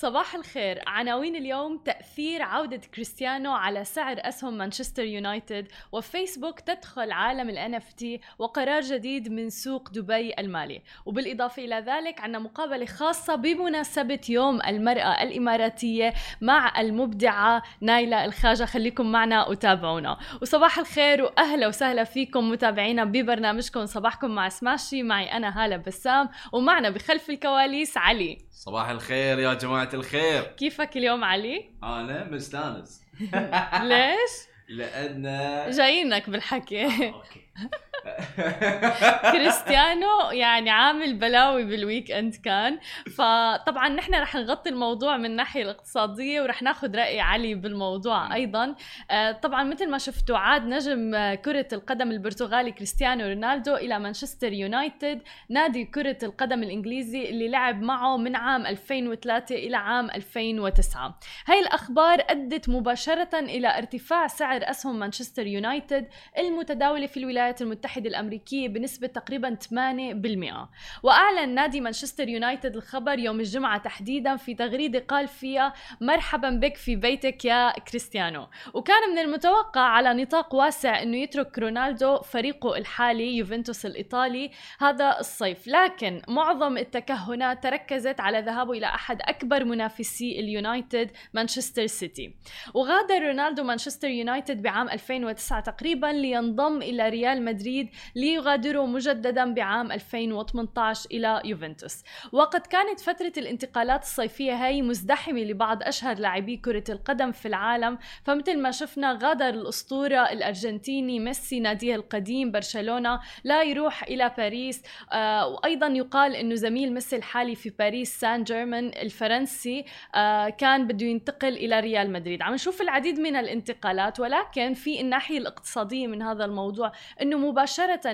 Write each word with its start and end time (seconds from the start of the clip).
صباح 0.00 0.34
الخير. 0.34 0.82
عناوين 0.86 1.36
اليوم 1.36 1.78
تأثير 1.78 2.42
عودة 2.42 2.80
كريستيانو 2.94 3.52
على 3.52 3.84
سعر 3.84 4.16
أسهم 4.20 4.58
مانشستر 4.58 5.04
يونايتد 5.04 5.68
وفيسبوك 5.92 6.60
تدخل 6.60 7.12
عالم 7.12 7.50
ال 7.50 7.80
NFT 7.80 8.04
وقرار 8.38 8.80
جديد 8.80 9.32
من 9.32 9.50
سوق 9.50 9.88
دبي 9.88 10.34
المالي. 10.38 10.82
وبالإضافة 11.06 11.64
إلى 11.64 11.84
ذلك 11.86 12.20
عنا 12.20 12.38
مقابلة 12.38 12.86
خاصة 12.86 13.34
بمناسبة 13.34 14.20
يوم 14.28 14.62
المرأة 14.66 15.22
الإماراتية 15.22 16.14
مع 16.40 16.80
المبدعة 16.80 17.62
نايلة 17.80 18.24
الخاجة. 18.24 18.64
خليكم 18.64 19.12
معنا 19.12 19.48
وتابعونا. 19.48 20.18
وصباح 20.42 20.78
الخير 20.78 21.22
وأهلا 21.22 21.68
وسهلا 21.68 22.04
فيكم 22.04 22.50
متابعينا 22.50 23.04
ببرنامجكم. 23.04 23.86
صباحكم 23.86 24.30
مع 24.30 24.48
سماشي. 24.48 25.02
معي 25.02 25.32
أنا 25.32 25.64
هالة 25.64 25.76
بسام 25.76 26.28
ومعنا 26.52 26.90
بخلف 26.90 27.30
الكواليس 27.30 27.96
علي. 27.96 28.38
صباح 28.52 28.88
الخير 28.88 29.38
يا 29.38 29.54
جماعة 29.54 29.89
الخير 29.94 30.42
كيفك 30.42 30.96
اليوم 30.96 31.24
علي؟ 31.24 31.70
أنا 31.82 32.24
مستانس 32.30 33.02
ليش؟ 33.82 34.30
لأن 34.68 35.22
جايينك 35.70 36.30
بالحكي 36.30 36.84
okay 36.86 37.46
كريستيانو 39.32 40.30
يعني 40.32 40.70
عامل 40.70 41.14
بلاوي 41.14 41.64
بال 41.64 42.10
weekend 42.10 42.34
كان. 42.34 42.78
فطبعا 43.16 43.88
نحن 43.88 44.14
رح 44.14 44.34
نغطي 44.34 44.70
الموضوع 44.70 45.16
من 45.16 45.24
الناحيه 45.24 45.62
الاقتصادية 45.62 46.42
ورح 46.42 46.62
ناخذ 46.62 46.96
رأي 46.96 47.20
علي 47.20 47.54
بالموضوع 47.54 48.34
أيضا. 48.34 48.74
آه، 49.10 49.32
طبعا 49.32 49.64
مثل 49.64 49.90
ما 49.90 49.98
شفتوا 49.98 50.38
عاد 50.38 50.66
نجم 50.66 51.34
كرة 51.34 51.68
القدم 51.72 52.10
البرتغالي 52.10 52.72
كريستيانو 52.72 53.28
رونالدو 53.28 53.76
إلى 53.76 53.98
مانشستر 53.98 54.52
يونايتد 54.52 55.22
نادي 55.48 55.84
كرة 55.84 56.18
القدم 56.22 56.62
الإنجليزي 56.62 57.30
اللي 57.30 57.48
لعب 57.48 57.82
معه 57.82 58.16
من 58.16 58.36
عام 58.36 58.66
2003 58.66 59.54
إلى 59.54 59.76
عام 59.76 60.10
2009 60.10 61.18
هاي 61.46 61.60
الأخبار 61.60 62.24
أدت 62.28 62.68
مباشرة 62.68 63.38
إلى 63.38 63.78
ارتفاع 63.78 64.26
سعر 64.26 64.70
أسهم 64.70 64.98
مانشستر 64.98 65.46
يونايتد 65.46 66.08
المتداولة 66.38 67.06
في 67.06 67.16
الولايات 67.16 67.62
المتحدة 67.62 67.89
الامريكيه 67.98 68.68
بنسبة 68.68 69.06
تقريبا 69.06 69.54
8% 69.54 70.68
وأعلن 71.02 71.54
نادي 71.54 71.80
مانشستر 71.80 72.28
يونايتد 72.28 72.76
الخبر 72.76 73.18
يوم 73.18 73.40
الجمعة 73.40 73.78
تحديدا 73.78 74.36
في 74.36 74.54
تغريدة 74.54 74.98
قال 74.98 75.28
فيها 75.28 75.74
مرحبا 76.00 76.50
بك 76.50 76.76
في 76.76 76.96
بيتك 76.96 77.44
يا 77.44 77.78
كريستيانو 77.78 78.46
وكان 78.74 79.10
من 79.12 79.18
المتوقع 79.18 79.80
على 79.80 80.22
نطاق 80.22 80.54
واسع 80.54 81.02
إنه 81.02 81.16
يترك 81.16 81.58
رونالدو 81.58 82.18
فريقه 82.20 82.76
الحالي 82.76 83.36
يوفنتوس 83.36 83.86
الإيطالي 83.86 84.50
هذا 84.80 85.16
الصيف. 85.20 85.66
لكن 85.66 86.22
معظم 86.28 86.78
التكهنات 86.78 87.62
تركزت 87.62 88.20
على 88.20 88.40
ذهابه 88.40 88.72
إلى 88.72 88.86
أحد 88.86 89.18
أكبر 89.22 89.64
منافسي 89.64 90.40
اليونايتد 90.40 91.10
مانشستر 91.34 91.86
سيتي. 91.86 92.34
وغادر 92.74 93.22
رونالدو 93.22 93.62
مانشستر 93.62 94.08
يونايتد 94.08 94.62
بعام 94.62 94.88
2009 94.88 95.60
تقريبا 95.60 96.06
لينضم 96.06 96.82
إلى 96.82 97.08
ريال 97.08 97.44
مدريد 97.44 97.79
ليغادره 98.14 98.86
مجددا 98.86 99.54
بعام 99.54 99.92
2018 99.92 101.06
إلى 101.10 101.42
يوفنتوس. 101.44 102.02
وقد 102.32 102.60
كانت 102.60 103.00
فترة 103.00 103.32
الانتقالات 103.36 104.02
الصيفية 104.02 104.66
هاي 104.66 104.82
مزدحمة 104.82 105.40
لبعض 105.40 105.82
أشهر 105.82 106.18
لاعبي 106.18 106.56
كرة 106.56 106.84
القدم 106.88 107.32
في 107.32 107.48
العالم. 107.48 107.98
فمثل 108.24 108.58
ما 108.58 108.70
شفنا 108.70 109.18
غادر 109.22 109.48
الأسطورة 109.48 110.32
الأرجنتيني 110.32 111.20
ميسي 111.20 111.60
ناديه 111.60 111.94
القديم 111.94 112.50
برشلونة 112.50 113.20
ليروح 113.44 114.02
إلى 114.02 114.30
باريس. 114.38 114.82
آه 115.12 115.48
وأيضا 115.48 115.86
يقال 115.86 116.36
أنه 116.36 116.54
زميل 116.54 116.92
ميسي 116.94 117.16
الحالي 117.16 117.54
في 117.54 117.70
باريس 117.70 118.20
سان 118.20 118.44
جيرمان 118.44 118.86
الفرنسي 118.86 119.84
آه 120.14 120.48
كان 120.48 120.86
بده 120.86 121.06
ينتقل 121.06 121.56
إلى 121.56 121.80
ريال 121.80 122.12
مدريد. 122.12 122.42
عم 122.42 122.54
نشوف 122.54 122.82
العديد 122.82 123.20
من 123.20 123.36
الانتقالات 123.36 124.20
ولكن 124.20 124.74
في 124.74 125.00
الناحية 125.00 125.38
الاقتصادية 125.38 126.06
من 126.06 126.22
هذا 126.22 126.44
الموضوع 126.44 126.92
أنه 127.22 127.38
مباشرة 127.38 127.69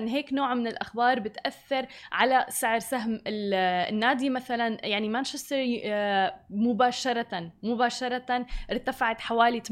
هيك 0.07 0.33
نوع 0.33 0.53
من 0.53 0.67
الأخبار 0.67 1.19
بتأثر 1.19 1.87
على 2.11 2.45
سعر 2.49 2.79
سهم 2.79 3.21
النادي 3.27 4.29
مثلا. 4.29 4.77
يعني 4.85 5.09
مانشستر 5.09 5.57
آه، 5.85 6.35
مباشرة 6.49 7.51
مباشرة 7.63 8.45
ارتفعت 8.71 9.21
حوالي 9.21 9.61
8% 9.61 9.71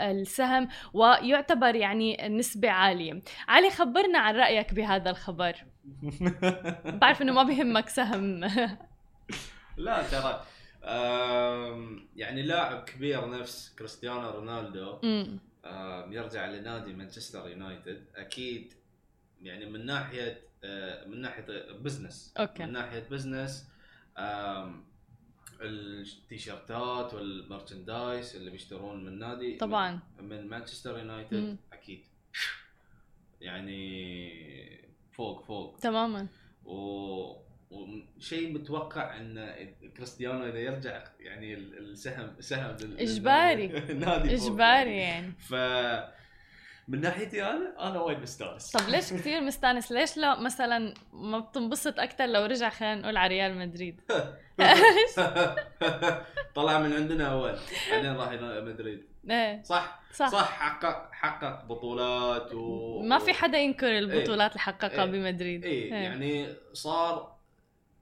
السهم 0.00 0.68
ويعتبر 0.92 1.74
يعني 1.74 2.28
نسبة 2.28 2.70
عالية. 2.70 3.22
علي 3.48 3.70
خبرنا 3.70 4.18
عن 4.18 4.36
رأيك 4.36 4.74
بهذا 4.74 5.10
الخبر. 5.10 5.64
بعرف 7.00 7.22
إنه 7.22 7.32
ما 7.32 7.42
بيهمك 7.42 7.88
سهم. 7.88 8.44
لا 9.76 10.02
ترى 10.02 10.44
يعني 12.16 12.42
لاعب 12.42 12.84
كبير 12.84 13.30
نفس 13.30 13.74
كريستيانو 13.78 14.30
رونالدو 14.30 14.98
يرجع 16.10 16.46
لنادي 16.46 16.92
مانشستر 16.92 17.48
يونايتد. 17.48 18.04
أكيد 18.16 18.72
يعني 19.42 19.66
من 19.66 19.86
ناحية 19.86 20.40
آه، 20.64 21.04
من 21.06 21.20
ناحية 21.20 21.72
business 21.72 22.34
okay. 22.38 22.66
من 22.66 22.72
ناحية 22.72 23.08
business 23.10 23.68
التيشيرتات 25.60 27.14
وال 27.14 27.33
merchandise 27.33 28.36
اللي 28.36 28.50
بيشترون 28.50 29.04
من 29.04 29.18
نادي 29.18 29.56
طبعا 29.56 29.98
من, 30.20 30.48
مانشستر. 30.48 30.98
يونايتد 30.98 31.56
أكيد 31.72 32.04
يعني 33.40 34.88
فوق 35.12 35.44
فوق 35.44 35.76
تماما 35.78 36.26
و 36.64 37.48
وشيء 37.70 38.52
متوقع 38.54 39.16
إن 39.16 39.54
كريستيانو 39.96 40.46
إذا 40.48 40.58
يرجع 40.58 41.04
يعني 41.20 41.54
ال- 41.54 41.78
السهم 41.90 42.36
سهم. 42.40 42.76
النادي 43.90 44.36
فوق 44.38 44.46
إجباري 44.50 44.96
يعني. 44.96 44.98
يعني 44.98 45.32
ف 45.32 45.54
من 46.88 47.00
ناحيتي 47.00 47.42
أنا 47.44 47.88
أنا 47.88 48.00
وايد 48.00 48.18
مستانس. 48.18 48.70
طب 48.70 48.88
ليش 48.88 49.12
كثير 49.12 49.40
مستانس؟ 49.40 49.92
ليش 49.92 50.16
لا 50.16 50.40
مثلا 50.40 50.94
ما 51.12 51.38
بتنبسط 51.38 52.00
أكثر 52.00 52.26
لو 52.26 52.44
رجع 52.44 52.68
خلينا 52.68 52.94
نقول 52.94 53.16
على 53.16 53.34
ريال 53.34 53.58
مدريد؟ 53.58 54.00
طلع 56.54 56.78
من 56.80 56.92
عندنا 56.92 57.26
أول 57.32 57.56
بعدين 57.90 58.16
راح 58.16 58.32
مدريد. 58.62 59.04
إيه. 59.30 59.62
صح؟ 59.62 60.00
صح, 60.12 60.28
صح 60.28 60.50
حقق 60.50 61.08
حقق 61.12 61.64
بطولات 61.64 62.54
و 62.54 63.02
ما 63.02 63.18
في 63.18 63.32
حدا 63.32 63.58
ينكر 63.58 63.98
البطولات 63.98 64.50
اللي 64.50 64.60
حققها 64.60 65.04
إيه. 65.04 65.10
بمدريد. 65.10 65.64
إيه. 65.64 65.92
يعني 65.92 66.54
صار 66.72 67.36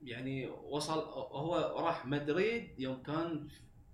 يعني 0.05 0.49
وصل 0.49 0.99
هو 1.33 1.75
راح 1.79 2.07
مدريد 2.07 2.69
يوم 2.79 3.03
كان 3.03 3.49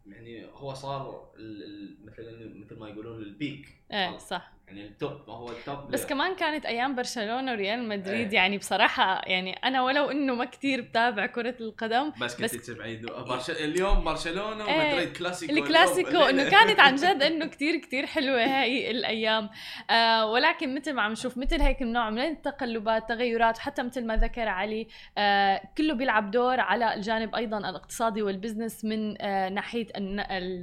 يعني 0.06 0.46
هو 0.54 0.74
صار 0.74 1.30
ال- 1.36 1.62
ال- 1.64 2.06
مثل 2.06 2.52
مثل 2.64 2.78
ما 2.80 2.88
يقولون 2.88 3.22
ال 3.22 3.30
peak. 3.30 3.68
إيه 3.92 4.18
صح. 4.18 4.52
يعني 4.76 4.88
ال 4.88 4.99
top 4.99 5.30
هو 5.30 5.50
ال 5.50 5.60
top 5.60 5.90
بس 5.90 6.06
كمان 6.06 6.34
كانت 6.34 6.66
أيام 6.66 6.94
برشلونة 6.94 7.52
وريال 7.52 7.88
مدريد 7.88 8.28
إيه. 8.28 8.34
يعني 8.34 8.58
بصراحة 8.58 9.22
يعني 9.26 9.52
أنا 9.52 9.82
ولو 9.82 10.10
إنه 10.10 10.34
ما 10.34 10.44
كثير 10.44 10.80
بتابع 10.80 11.26
كرة 11.26 11.54
القدم 11.60 12.12
بس 12.20 12.36
كنت 12.36 12.54
تتابعين 12.54 13.06
برش... 13.28 13.50
اليوم 13.50 14.04
برشلونة 14.04 14.68
إيه. 14.68 14.92
ومدريد 14.92 15.16
كلاسيكو 15.16 15.52
الكلاسيكو. 15.52 16.22
إنه 16.30 16.50
كانت 16.50 16.80
عن 16.80 16.94
جد 16.94 17.22
إنه 17.22 17.46
كتير 17.46 17.76
كتير 17.76 18.06
حلوة 18.06 18.44
هاي 18.44 18.90
الأيام 18.90 19.50
آه 19.90 20.30
ولكن 20.30 20.74
مثل 20.74 20.92
ما 20.92 21.02
عم 21.02 21.12
نشوف 21.12 21.38
مثل 21.38 21.60
هيك 21.60 21.82
النوع 21.82 22.10
من 22.10 22.18
التقلبات 22.18 23.08
تغيرات 23.08 23.58
حتى 23.58 23.82
مثل 23.82 24.06
ما 24.06 24.16
ذكر 24.16 24.48
علي 24.48 24.86
آه 25.18 25.62
كله 25.78 25.94
بيلعب 25.94 26.30
دور 26.30 26.60
على 26.60 26.94
الجانب 26.94 27.34
أيضا 27.34 27.58
الاقتصادي 27.58 28.22
وال 28.22 28.34
business 28.34 28.84
من 28.84 29.22
آه 29.22 29.48
ناحية 29.48 29.86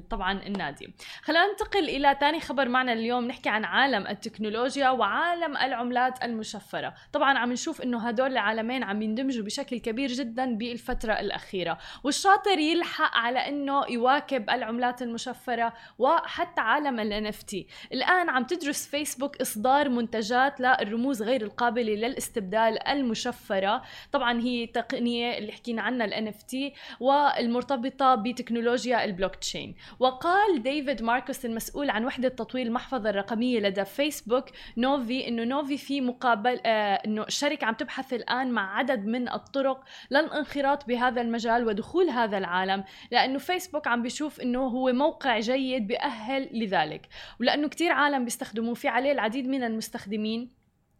طبعا 0.09 0.31
النادي 0.31 0.93
خلينا 1.21 1.47
ننتقل 1.47 1.89
إلى 1.89 2.17
ثاني 2.19 2.39
خبر 2.39 2.69
معنا 2.69 2.93
اليوم 2.93 3.27
نحكي 3.27 3.49
عن 3.49 3.65
عالم 3.65 3.98
التكنولوجيا 4.07 4.89
وعالم 4.89 5.57
العملات 5.57 6.23
المشفرة. 6.23 6.93
طبعا 7.13 7.37
عم 7.37 7.51
نشوف 7.51 7.81
إنه 7.81 8.07
هدول 8.07 8.31
العالمين 8.31 8.83
عم 8.83 9.01
يندمجوا 9.01 9.45
بشكل 9.45 9.79
كبير 9.79 10.09
جدا 10.09 10.55
بالفترة 10.55 11.13
الأخيرة. 11.13 11.77
والشاطر 12.03 12.59
يلحق 12.59 13.18
على 13.18 13.39
إنه 13.39 13.83
يواكب 13.89 14.50
العملات 14.50 15.01
المشفرة 15.01 15.74
وحتى 16.00 16.62
عالم 16.62 17.00
ال 17.00 17.33
NFT 17.33 17.56
الآن 17.94 18.29
عم 18.29 18.44
تدرس 18.44 18.88
فيسبوك 18.88 19.41
إصدار 19.41 19.89
منتجات 19.89 20.59
للرموز 20.62 21.21
غير 21.21 21.41
القابلة 21.41 21.94
للاستبدال 21.94 22.88
المشفرة. 22.88 23.81
طبعا 24.12 24.41
هي 24.41 24.68
تقنية 24.68 25.38
اللي 25.38 25.51
حكينا 25.51 25.81
عنها 25.81 26.06
ال 26.06 26.33
NFT 26.33 26.56
والمرتبطة 27.00 28.15
بتكنولوجيا 28.15 29.06
البلوك 29.06 29.35
تشين 29.35 29.75
وقال 30.00 30.63
ديفيد 30.63 31.01
ماركوس 31.03 31.45
المسؤول 31.45 31.89
عن 31.89 32.06
وحدة 32.06 32.29
تطوير 32.29 32.65
المحفظة 32.65 33.09
الرقمية 33.09 33.59
لدى 33.59 33.78
فيسبوك 33.83 34.45
نوفي 34.77 35.27
إنه 35.27 35.43
نوفي 35.43 35.77
في 35.77 36.01
مقابل 36.01 36.59
آه 36.65 36.95
إنه 37.05 37.23
الشركة 37.23 37.65
عم 37.65 37.73
تبحث 37.73 38.13
الآن 38.13 38.51
مع 38.51 38.77
عدد 38.77 39.05
من 39.05 39.29
الطرق 39.29 39.83
للانخراط 40.11 40.85
بهذا 40.87 41.21
المجال 41.21 41.67
ودخول 41.67 42.09
هذا 42.09 42.37
العالم 42.37 42.83
لأنه 43.11 43.37
فيسبوك 43.37 43.87
عم 43.87 44.01
بيشوف 44.01 44.41
إنه 44.41 44.67
هو 44.67 44.91
موقع 44.93 45.39
جيد 45.39 45.87
بيأهل 45.87 46.49
لذلك 46.51 47.07
ولأنه 47.39 47.67
كتير 47.67 47.91
عالم 47.91 48.23
بيستخدموه 48.23 48.73
في 48.73 48.87
عليه 48.87 49.11
العديد 49.11 49.47
من 49.47 49.63
المستخدمين. 49.63 50.58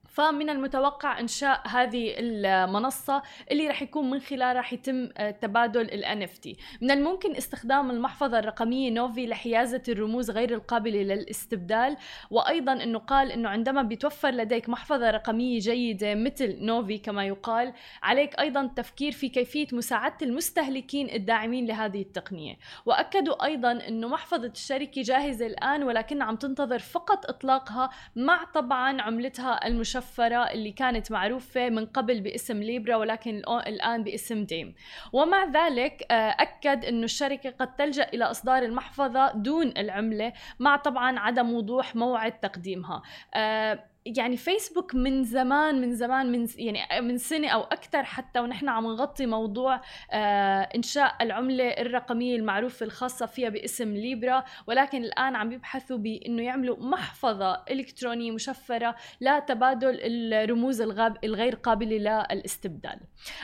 فمن 0.10 0.50
المتوقع 0.50 1.20
إنشاء 1.20 1.62
هذه 1.68 2.14
المنصة 2.18 3.22
اللي 3.52 3.68
رح 3.68 3.82
يكون 3.82 4.10
من 4.10 4.20
خلالها 4.20 4.54
رح 4.54 4.74
يتم 4.74 5.10
آه، 5.18 5.32
تبادل 5.32 5.82
ال 5.82 6.28
NFT 6.28 6.56
من 6.82 6.92
الممكن 6.92 7.36
استخدام 7.36 7.92
المحفظة 7.92 8.40
الرقمية 8.40 8.92
نوفي 8.92 9.28
لحيازة 9.28 9.84
الرموز 9.90 10.32
غير 10.32 10.54
القابلة 10.54 11.04
للاستبدال 11.04 11.98
وأيضا 12.32 12.74
إنه 12.74 13.00
قال 13.00 13.32
إنه 13.32 13.50
عندما 13.50 13.82
بيتوفر 13.82 14.30
لديك 14.30 14.70
محفظة 14.70 15.10
رقمية 15.12 15.60
جيدة 15.60 16.16
مثل 16.16 16.66
نوفي 16.66 16.98
كما 16.98 17.26
يقال 17.26 17.74
عليك 18.04 18.40
أيضا 18.40 18.62
التفكير 18.62 19.12
في 19.12 19.30
كيفية 19.30 19.68
مساعدة 19.72 20.18
المستهلكين 20.22 21.10
الداعمين 21.10 21.66
لهذه 21.66 22.02
التقنية. 22.02 22.58
وأكدوا 22.86 23.46
أيضا 23.46 23.72
إنه 23.72 24.08
محفظة 24.08 24.48
الشركة 24.48 25.02
جاهزة 25.02 25.46
الآن 25.46 25.84
ولكن 25.84 26.22
عم 26.22 26.36
تنتظر 26.36 26.80
فقط 26.80 27.26
إطلاقها 27.30 27.90
مع 28.16 28.44
طبعا 28.44 29.02
عملتها 29.02 29.68
المشفره 29.68 29.99
المشفرة 30.00 30.52
اللي 30.52 30.72
كانت 30.72 31.12
معروفة 31.12 31.70
من 31.70 31.86
قبل 31.86 32.22
باسم 32.22 32.58
ليبرا 32.58 32.96
ولكن 32.96 33.42
الآن 33.68 34.04
باسم 34.04 34.44
ديم. 34.44 34.76
ومع 35.14 35.46
ذلك 35.46 36.06
آه، 36.12 36.36
أكد 36.40 36.86
أن 36.86 37.04
الشركة 37.04 37.50
قد 37.50 37.76
تلجأ 37.76 38.10
إلى 38.14 38.24
إصدار 38.24 38.64
المحفظة 38.64 39.32
دون 39.32 39.74
العملة 39.78 40.34
مع 40.60 40.76
طبعا 40.76 41.20
عدم 41.20 41.54
وضوح 41.54 41.96
موعد 41.96 42.40
تقديمها. 42.40 43.02
آه، 43.34 43.84
يعني 44.06 44.38
فيسبوك 44.38 44.96
من 44.96 45.24
زمان 45.24 45.82
من 45.82 45.96
زمان 45.96 46.32
من 46.32 46.48
يعني 46.56 47.02
من 47.02 47.18
سنة 47.18 47.48
أو 47.48 47.62
أكثر 47.62 48.04
حتى 48.04 48.40
ونحن 48.40 48.70
عم 48.70 48.88
نغطي 48.88 49.26
موضوع 49.26 49.82
آه 50.12 50.62
إنشاء 50.76 51.16
العملة 51.22 51.68
الرقمية 51.68 52.36
المعروفة 52.36 52.86
الخاصة 52.86 53.26
فيها 53.26 53.50
باسم 53.50 53.94
ليبرا 53.94 54.44
ولكن 54.68 55.04
الآن 55.04 55.36
عم 55.36 55.52
يبحثوا 55.52 55.98
بإنه 55.98 56.44
يعملوا 56.44 56.78
محفظة 56.80 57.64
إلكترونية 57.72 58.32
مشفرة 58.32 58.96
لتبادل 59.22 60.00
الرموز 60.34 60.82
الغير 61.24 61.56
قابلة 61.56 61.90
للاستبدال. 62.32 63.00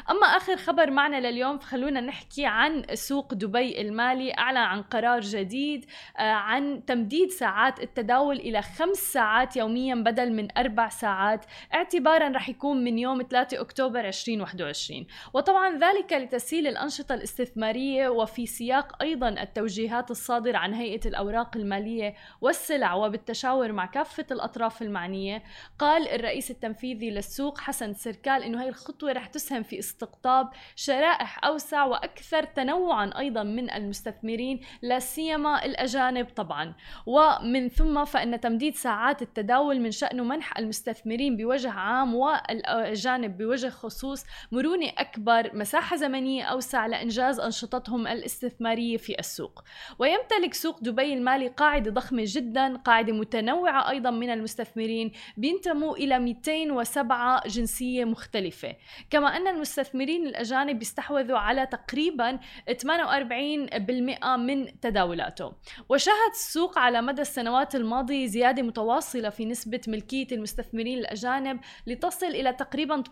أما 0.09 0.27
آخر 0.27 0.55
خبر 0.55 0.91
معنا 0.91 1.27
لليوم 1.29 1.57
فخلونا 1.57 2.01
نحكي 2.01 2.45
عن 2.45 2.85
سوق 2.93 3.33
دبي 3.33 3.81
المالي 3.81 4.33
أعلن 4.37 4.57
عن 4.57 4.81
قرار 4.81 5.19
جديد 5.19 5.85
آه 6.17 6.21
عن 6.21 6.85
تمديد 6.85 7.29
ساعات 7.29 7.79
التداول 7.83 8.35
إلى 8.35 8.61
خمس 8.61 8.97
ساعات 8.97 9.57
يوميا 9.57 9.95
بدل 9.95 10.33
من 10.33 10.54
أربع 10.57 10.89
ساعات. 10.89 11.45
اعتبارا 11.73 12.29
رح 12.29 12.49
يكون 12.49 12.83
من 12.83 12.99
يوم 12.99 13.21
3 13.21 13.61
أكتوبر 13.61 14.07
2021 14.07 15.05
وطبعا 15.33 15.77
ذلك 15.77 16.13
لتسهيل 16.13 16.67
الأنشطة 16.67 17.15
الاستثمارية 17.15 18.09
وفي 18.09 18.45
سياق 18.45 19.01
أيضا 19.01 19.29
التوجيهات 19.29 20.11
الصادرة 20.11 20.57
عن 20.57 20.73
هيئة 20.73 21.07
الأوراق 21.07 21.57
المالية 21.57 22.15
والسلع 22.41 22.93
وبالتشاور 22.93 23.71
مع 23.71 23.85
كافة 23.85 24.25
الأطراف 24.31 24.81
المعنية. 24.81 25.43
قال 25.79 26.09
الرئيس 26.09 26.51
التنفيذي 26.51 27.09
للسوق 27.09 27.59
حسن 27.59 27.93
سركال 27.93 28.43
أنه 28.43 28.63
هي 28.63 28.69
الخطوة 28.69 29.11
رح 29.11 29.27
تسهم 29.27 29.63
في 29.63 29.79
استقطاب 29.79 30.49
شرائح 30.75 31.45
أوسع 31.45 31.85
وأكثر 31.85 32.43
تنوعا 32.43 33.11
أيضا 33.17 33.43
من 33.43 33.71
المستثمرين 33.71 34.59
لا 34.81 34.99
سيما 34.99 35.65
الأجانب 35.65 36.27
طبعا. 36.35 36.73
ومن 37.05 37.69
ثم 37.69 38.05
فإن 38.05 38.39
تمديد 38.39 38.75
ساعات 38.75 39.21
التداول 39.21 39.79
من 39.79 39.91
شأنه 39.91 40.23
منح 40.35 40.57
المستثمرين 40.57 41.37
بوجه 41.37 41.71
عام 41.71 42.15
والأجانب 42.15 43.37
بوجه 43.37 43.69
خصوص 43.69 44.23
مرونة 44.51 44.91
أكبر 44.97 45.51
مساحة 45.53 45.95
زمنية 45.95 46.43
أوسع 46.43 46.85
لإنجاز 46.85 47.39
أنشطتهم 47.39 48.07
الاستثمارية 48.07 48.97
في 48.97 49.19
السوق. 49.19 49.63
ويمتلك 49.99 50.53
سوق 50.53 50.79
دبي 50.79 51.13
المالي 51.13 51.47
قاعدة 51.47 51.91
ضخمة 51.91 52.23
جدا 52.25 52.77
قاعدة 52.77 53.13
متنوعة 53.13 53.89
أيضا 53.89 54.11
من 54.11 54.29
المستثمرين 54.29 55.11
بينتموا 55.37 55.97
إلى 55.97 56.19
207 56.19 57.47
جنسية 57.47 58.05
مختلفة. 58.05 58.75
كما 59.09 59.37
أن 59.37 59.47
المستثمرين 59.47 60.27
الأجانب 60.27 60.79
بيستحوذوا 60.79 61.37
على 61.37 61.65
تقريبا 61.65 62.39
48% 62.81 64.37
من 64.37 64.79
تداولاته. 64.79 65.53
وشهد 65.89 66.31
السوق 66.31 66.79
على 66.79 67.01
مدى 67.01 67.21
السنوات 67.21 67.75
الماضية 67.75 68.25
زيادة 68.25 68.61
متواصلة 68.61 69.29
في 69.29 69.45
نسبة 69.45 69.81
ملكية 69.87 70.24
المستثمرين 70.31 70.97
الأجانب 70.97 71.59
لتصل 71.87 72.25
إلى 72.25 72.53
تقريبا 72.53 73.03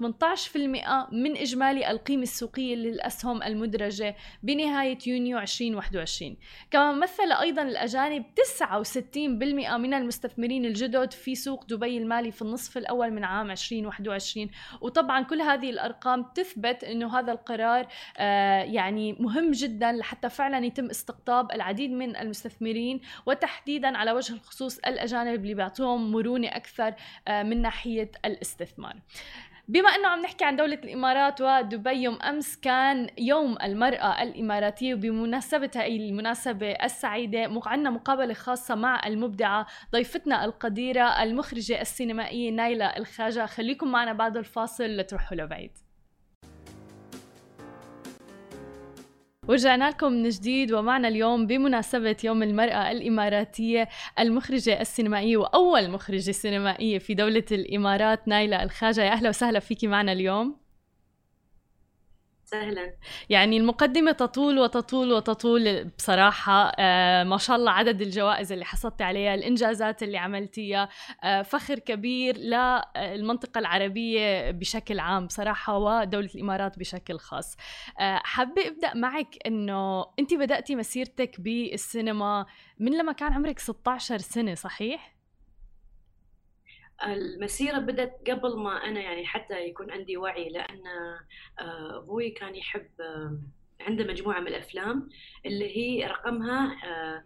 18% 0.54 0.58
من 1.12 1.38
إجمالي 1.38 1.92
القيمة 1.92 2.24
السوقية 2.24 2.76
للأسهم 2.76 3.44
المدرجة 3.44 4.16
بنهاية 4.44 4.98
يونيو 5.08 5.40
2021 5.40 6.38
كما 6.72 6.92
مثل 6.92 7.32
أيضا 7.42 7.62
الأجانب 7.62 8.24
69% 8.60 9.18
من 9.18 9.94
المستثمرين 9.94 10.66
الجدد 10.66 11.12
في 11.12 11.36
سوق 11.36 11.66
دبي 11.66 11.98
المالي 11.98 12.32
في 12.32 12.42
النصف 12.42 12.78
الأول 12.78 13.12
من 13.12 13.24
عام 13.24 13.52
2021 13.52 14.50
وطبعا 14.82 15.24
كل 15.24 15.42
هذه 15.42 15.70
الأرقام 15.70 16.24
تثبت 16.24 16.84
أنه 16.84 17.20
هذا 17.20 17.32
القرار 17.32 17.88
آه 18.18 18.62
يعني 18.64 19.14
مهم 19.14 19.52
جدا 19.52 19.92
لحتى 19.92 20.30
فعلا 20.30 20.66
يتم 20.66 20.90
استقطاب 20.90 21.52
العديد 21.52 21.92
من 21.92 22.16
المستثمرين 22.16 23.02
وتحديدا 23.26 23.98
على 23.98 24.12
وجه 24.12 24.34
الخصوص 24.34 24.78
الأجانب 24.78 25.44
اللي 25.44 25.54
بيعطوهم 25.54 26.12
مرونة 26.12 26.48
أكثر 26.48 26.88
آه، 26.88 26.96
من 27.30 27.62
ناحية 27.62 28.12
الاستثمار. 28.26 28.96
بما 29.68 29.90
إنه 29.90 30.08
عم 30.08 30.22
نحكي 30.22 30.46
عن 30.46 30.56
دولة 30.56 30.74
الإمارات 30.74 31.42
ودبي 31.42 31.92
يوم 31.92 32.22
أمس 32.22 32.60
كان 32.60 33.10
يوم 33.18 33.58
المرأة 33.64 34.24
الإماراتية 34.24 34.94
وبمناسبة 34.94 35.72
هاي 35.76 36.10
المناسبة 36.10 36.72
السعيدة 36.72 37.62
عندنا 37.66 37.90
مقابلة 37.90 38.34
خاصة 38.34 38.76
مع 38.76 39.08
المبدعة 39.08 39.68
ضيفتنا 39.92 40.46
القديرة 40.46 41.24
المخرجة 41.24 41.82
السينمائية 41.82 42.52
نايلة 42.52 42.86
الخاجة. 42.86 43.46
خليكم 43.46 43.92
معنا 43.92 44.14
بعد 44.14 44.38
الفاصل 44.38 44.98
لتروحوا 44.98 45.38
لبعيد. 45.38 45.72
ورجعنا 49.48 49.90
لكم 49.90 50.14
من 50.14 50.30
جديد 50.30 50.72
ومعنا 50.72 51.08
اليوم 51.08 51.48
بمناسبة 51.48 52.16
يوم 52.24 52.44
المرأة 52.44 52.92
الإماراتية 52.92 53.90
المخرجة 54.20 54.82
السينمائية 54.82 55.38
وأول 55.38 55.90
مخرجة 55.90 56.32
سينمائية 56.32 57.00
في 57.00 57.14
دولة 57.14 57.44
الإمارات 57.52 58.28
نايلة 58.28 58.64
الخاجة. 58.64 59.02
يا 59.02 59.12
أهلا 59.12 59.30
وسهلا 59.30 59.60
فيكي 59.60 59.88
معنا 59.88 60.12
اليوم. 60.12 60.63
سهلا. 62.54 62.94
يعني 63.30 63.58
المقدمة 63.58 64.12
تطول 64.12 64.60
وتطول 64.60 65.14
وتطول 65.14 65.84
بصراحة. 65.98 66.72
آه 66.80 67.24
ما 67.24 67.38
شاء 67.38 67.56
الله 67.56 67.72
عدد 67.72 68.02
الجوائز 68.02 68.52
اللي 68.52 68.66
حصلت 68.66 69.02
عليها 69.02 69.34
الإنجازات 69.36 70.04
اللي 70.04 70.18
عملتيها. 70.18 70.90
آه 71.24 71.42
فخر 71.42 71.80
كبير 71.80 72.38
للمنطقة 72.38 73.60
العربية 73.60 74.52
بشكل 74.52 75.00
عام 75.00 75.28
بصراحة 75.28 75.78
ودولة 75.78 76.30
الإمارات 76.36 76.80
بشكل 76.80 77.20
خاص. 77.20 77.58
آه 78.00 78.22
حابة 78.24 78.68
أبدأ 78.68 78.94
معك 78.94 79.36
أنه 79.48 80.06
أنت 80.20 80.34
بدأتي 80.34 80.76
مسيرتك 80.76 81.42
بالسينما 81.42 82.46
من 82.80 82.98
لما 82.98 83.12
كان 83.12 83.34
عمرك 83.34 83.60
16 83.60 84.18
سنة 84.18 84.56
صحيح؟ 84.56 85.13
المسيرة 87.06 87.80
بدأت 87.80 88.30
قبل 88.30 88.58
ما 88.58 88.86
أنا 88.86 89.02
يعني 89.02 89.26
حتى 89.26 89.68
يكون 89.68 89.92
عندي 89.92 90.18
وعي 90.18 90.50
لأن 90.50 90.84
آه، 91.60 91.98
أبوي 91.98 92.30
كان 92.30 92.56
يحب 92.56 93.02
آه، 93.02 93.40
عنده 93.80 94.04
مجموعة 94.04 94.40
من 94.40 94.48
الأفلام 94.48 95.10
اللي 95.46 95.78
هي 95.78 96.08
رقمها 96.08 96.78
آه، 96.86 97.24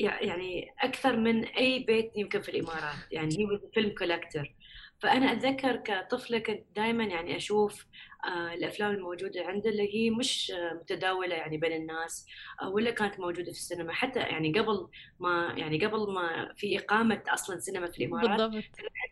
يعني 0.00 0.74
أكثر 0.80 1.16
من 1.16 1.44
أي 1.44 1.78
بيت 1.78 2.12
يمكن 2.16 2.40
في 2.40 2.48
الإمارات 2.48 3.12
يعني 3.12 3.38
هي 3.38 3.60
فيلم 3.74 3.90
كولكتر 3.90 4.54
فأنا 4.98 5.32
أتذكر 5.32 5.76
كطفلة 5.76 6.38
كنت 6.38 6.62
دائما 6.76 7.04
يعني 7.04 7.36
أشوف 7.36 7.86
آه، 8.24 8.54
الأفلام 8.54 8.90
الموجودة 8.90 9.44
عنده 9.46 9.70
اللي 9.70 9.94
هي 9.94 10.10
مش 10.10 10.52
متداولة 10.72 11.36
يعني 11.36 11.56
بين 11.56 11.72
الناس 11.72 12.26
آه، 12.62 12.68
ولا 12.68 12.90
كانت 12.90 13.20
موجودة 13.20 13.52
في 13.52 13.58
السينما. 13.58 13.92
حتى 13.92 14.20
يعني 14.20 14.52
قبل 14.58 14.88
ما 15.20 15.54
يعني 15.56 15.86
قبل 15.86 16.12
ما 16.12 16.52
في 16.56 16.78
إقامة 16.78 17.22
أصلا 17.28 17.58
سينما 17.58 17.90
في 17.90 18.04
الإمارات 18.04 18.50
بالضبط. 18.50 18.64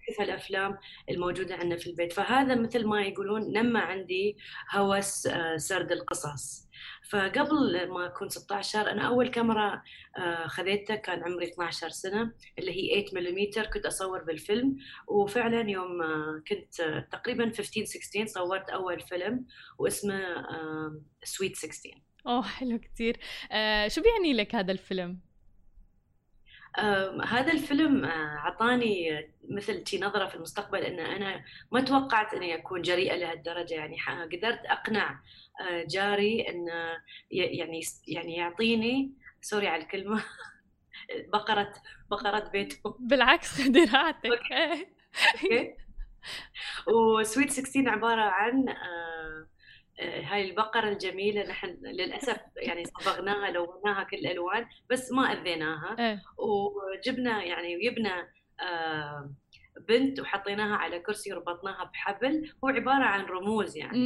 أشوف 0.09 0.21
الأفلام 0.21 0.79
الموجودة 1.11 1.55
عندنا 1.55 1.77
في 1.77 1.87
البيت. 1.91 2.13
فهذا 2.13 2.55
مثل 2.55 2.87
ما 2.87 3.03
يقولون 3.03 3.53
نمى 3.53 3.81
عندي 3.81 4.37
هوس 4.75 5.27
آه، 5.27 5.57
سرد 5.57 5.93
القصص. 5.93 6.64
فقبل 7.11 7.89
ما 7.89 8.07
اكون 8.07 8.29
16 8.29 8.91
أنا 8.91 9.07
أول 9.07 9.29
كاميرا 9.29 9.83
آه، 10.19 10.47
خذيتها 10.47 10.97
كان 10.97 11.23
عمري 11.23 11.47
12 11.47 11.89
سنة 11.89 12.33
اللي 12.59 12.73
هي 12.73 13.07
8 13.07 13.31
ملم 13.31 13.71
كنت 13.73 13.87
أصور 13.87 14.25
بالفيلم. 14.25 14.77
وفعلا 15.09 15.71
يوم 15.71 16.03
آه، 16.03 16.43
كنت 16.49 16.81
آه، 16.81 17.09
تقريبا 17.13 17.45
15 17.45 17.85
16 17.85 18.27
صورت 18.27 18.71
أول 18.71 19.01
فيلم 19.01 19.47
واسمه 19.79 20.21
سويت 21.25 21.57
16 21.57 21.91
أوه 22.27 22.43
حلو 22.43 22.79
كثير 22.79 23.17
شو 23.89 24.03
بيعني 24.03 24.33
لك 24.33 24.55
هذا 24.55 24.73
الفيلم؟ 24.73 25.21
هذا 27.25 27.53
الفيلم 27.53 28.05
اعطاني 28.05 29.19
آه 29.19 29.29
مثل 29.51 29.85
شي 29.87 29.99
نظرة 29.99 30.27
في 30.27 30.35
المستقبل 30.35 30.79
إن 30.79 31.01
أنا 31.01 31.45
ما 31.73 31.81
توقعت 31.81 32.35
إني 32.35 32.55
أكون 32.55 32.83
جريئة 32.83 33.17
لهالدرجة. 33.17 33.75
يعني 33.75 33.97
قدرت 34.33 34.61
أقنع 34.67 35.21
آه 35.61 35.85
جاري 35.89 36.49
انه 36.49 36.73
يعني 37.31 37.81
يعني 38.09 38.37
يعطيني 38.37 39.13
سوري 39.41 39.69
على 39.69 39.83
الكلمة 39.83 40.23
بقرة 41.33 41.73
بقرة 42.11 42.49
بيته 42.49 42.97
بالعكس 43.01 43.63
خدي 43.63 43.85
راحتك 43.85 44.41
وسويت 46.87 47.51
16 47.51 47.89
عبارة 47.89 48.23
عن 48.23 48.69
آه، 48.69 49.47
هاي 50.01 50.51
البقرة 50.51 50.89
الجميلة 50.89 51.43
نحن 51.43 51.77
للأسف 51.83 52.41
يعني 52.57 52.85
صبغناها 52.85 53.51
لوناها 53.51 54.05
كل 54.05 54.17
الألوان 54.17 54.67
بس 54.91 55.13
ما 55.13 55.33
أذيناها 55.33 55.97
إيه. 55.99 56.23
وجبنا 56.39 57.43
يعني 57.43 57.77
ويبنا 57.77 58.29
آه، 58.61 59.31
بنت 59.81 60.21
وحطيناها 60.21 60.77
على 60.77 60.99
كرسي 61.01 61.33
وربطناها 61.33 61.85
بحبل 61.85 62.53
هو 62.65 62.69
عبارة 62.69 63.05
عن 63.05 63.25
رموز 63.25 63.77
يعني. 63.77 63.99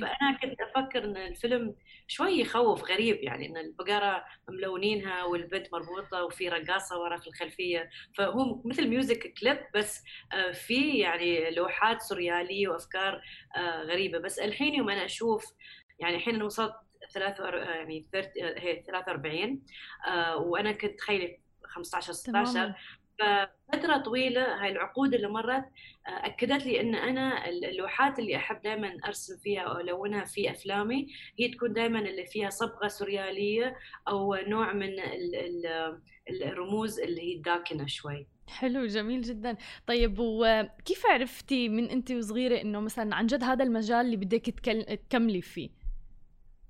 فأنا 0.00 0.38
كنت 0.42 0.60
أفكر 0.60 1.04
إن 1.04 1.16
الفيلم 1.16 1.74
شوي 2.06 2.40
يخوف 2.40 2.84
غريب 2.90 3.16
يعني 3.22 3.46
إن 3.48 3.56
البقرة 3.56 4.24
ملونينها 4.48 5.24
والبنت 5.24 5.72
مربوطة 5.72 6.24
وفي 6.24 6.48
رقاصة 6.48 7.00
ورا 7.00 7.16
في 7.16 7.26
الخلفية. 7.26 7.90
فهو 8.18 8.62
مثل 8.64 8.88
music 8.88 9.34
clip 9.40 9.58
بس 9.74 10.02
آه، 10.32 10.52
في 10.52 10.98
يعني 10.98 11.50
لوحات 11.50 12.00
سوريالية 12.00 12.68
وأفكار 12.68 13.22
آه، 13.56 13.82
غريبة. 13.82 14.18
بس 14.18 14.38
الحين 14.38 14.74
يوم 14.74 14.90
أنا 14.90 15.04
أشوف 15.04 15.44
يعني 15.98 16.16
الحين 16.16 16.42
وصلت 16.42 16.74
ثلاثة 17.14 17.44
وأر- 17.50 17.54
يعني 17.54 18.06
30 18.12 18.32
هي 18.58 18.82
43 18.86 19.62
آه، 20.06 20.36
وأنا 20.36 20.72
كنت 20.72 21.00
خليني 21.00 21.38
15 21.64 22.12
16 22.12 22.74
ففترة 23.18 23.96
طويلة 23.96 24.62
هاي 24.62 24.72
العقود 24.72 25.14
اللي 25.14 25.28
مرت 25.28 25.64
آه، 26.08 26.26
أكدت 26.26 26.66
لي 26.66 26.80
أن 26.80 26.94
أنا 26.94 27.48
اللوحات 27.48 28.18
اللي 28.18 28.36
أحب 28.36 28.62
دائما 28.62 28.96
أرسم 29.06 29.36
فيها 29.42 29.60
أو 29.60 29.80
ألونها 29.80 30.24
في 30.24 30.50
أفلامي 30.50 31.06
هي 31.38 31.48
تكون 31.48 31.72
دائما 31.72 31.98
اللي 31.98 32.26
فيها 32.26 32.50
صبغة 32.50 32.88
سوريالية 32.88 33.76
أو 34.08 34.34
نوع 34.34 34.72
من 34.72 34.88
ال- 35.00 35.34
ال- 35.34 36.00
الرموز 36.42 37.00
اللي 37.00 37.20
هي 37.22 37.36
الداكنة 37.36 37.86
شوي. 37.86 38.26
حلو 38.48 38.86
جميل 38.86 39.22
جدا. 39.22 39.56
طيب 39.86 40.14
وكيف 40.18 41.06
عرفتي 41.06 41.68
من 41.68 41.90
انت 41.90 42.10
وصغيرة 42.12 42.60
إنه 42.60 42.80
مثلا 42.80 43.14
عن 43.16 43.26
جد 43.26 43.42
هذا 43.44 43.64
المجال 43.64 44.00
اللي 44.00 44.16
بدك 44.16 44.40
تكملي 45.10 45.42
فيه؟ 45.42 45.70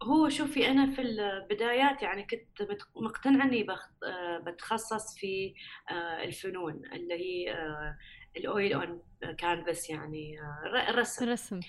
هو 0.06 0.28
شوفي 0.28 0.68
أنا 0.68 0.90
في 0.94 1.02
البدايات 1.02 2.02
يعني 2.02 2.22
كنت 2.26 2.68
مقتنعة 2.96 3.44
إني 3.46 3.66
آه، 3.70 4.38
بتخصص 4.38 5.18
في 5.18 5.54
آه، 5.90 6.24
الفنون 6.24 6.82
اللي 6.92 7.14
هي 7.14 7.52
آه، 7.52 7.98
الأويل 8.36 8.72
أون 8.72 9.02
كانفاس 9.38 9.90
يعني 9.90 10.40
الر- 10.66 10.88
الرسم 10.88 11.24
الرسم 11.24 11.60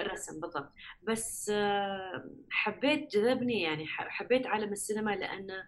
الرسم 0.00 0.40
بالضبط. 0.40 0.72
بس 1.02 1.52
حبيت 2.50 3.10
جذبني 3.16 3.62
يعني 3.62 3.86
حبيت 3.86 4.46
عالم 4.46 4.72
السينما 4.72 5.10
لأنه 5.10 5.64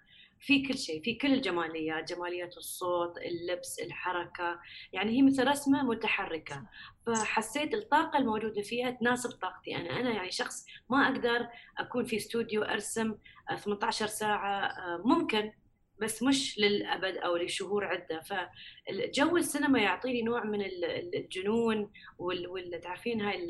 في 0.46 0.62
كل 0.66 0.78
شيء 0.78 1.02
في 1.02 1.14
كل 1.14 1.32
الجماليات 1.32 2.12
جماليات 2.12 2.56
الصوت 2.56 3.18
اللبس 3.18 3.78
الحركة 3.78 4.60
يعني 4.92 5.10
هي 5.18 5.22
مثل 5.22 5.48
رسمة 5.48 5.82
متحركة 5.82 6.66
فحسيت 7.06 7.74
الطاقة 7.74 8.18
الموجودة 8.18 8.62
فيها 8.62 8.90
تناسب 8.90 9.30
طاقتي 9.30 9.76
أنا 9.76 10.00
أنا 10.00 10.10
يعني 10.10 10.30
شخص 10.30 10.66
ما 10.90 11.04
أقدر 11.08 11.48
أكون 11.78 12.04
في 12.04 12.16
استوديو 12.16 12.62
أرسم 12.62 13.14
آه، 13.50 13.54
18 13.56 14.06
ساعة 14.06 14.64
آه، 14.66 15.02
ممكن 15.04 15.52
بس 16.00 16.22
مش 16.22 16.58
للأبد 16.58 17.16
أو 17.16 17.36
لشهور 17.36 17.84
عدة 17.84 18.20
فالجو 18.20 19.36
السينما 19.36 19.78
يعطيني 19.80 20.22
نوع 20.22 20.44
من 20.44 20.62
ال- 20.62 20.84
ال- 20.84 21.16
الجنون 21.16 21.90
وال. 22.18 22.80
تعرفين 22.82 23.20
هاي. 23.20 23.48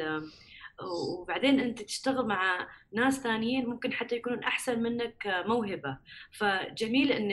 وبعدين 0.83 1.61
أنت 1.61 1.83
تشتغل 1.83 2.27
مع 2.27 2.69
ناس 2.93 3.21
ثانيين 3.21 3.67
ممكن 3.67 3.93
حتى 3.93 4.17
يكونون 4.17 4.43
أحسن 4.45 4.83
منك 4.83 5.45
موهبة. 5.47 5.99
فجميل 6.33 7.13
ان 7.13 7.33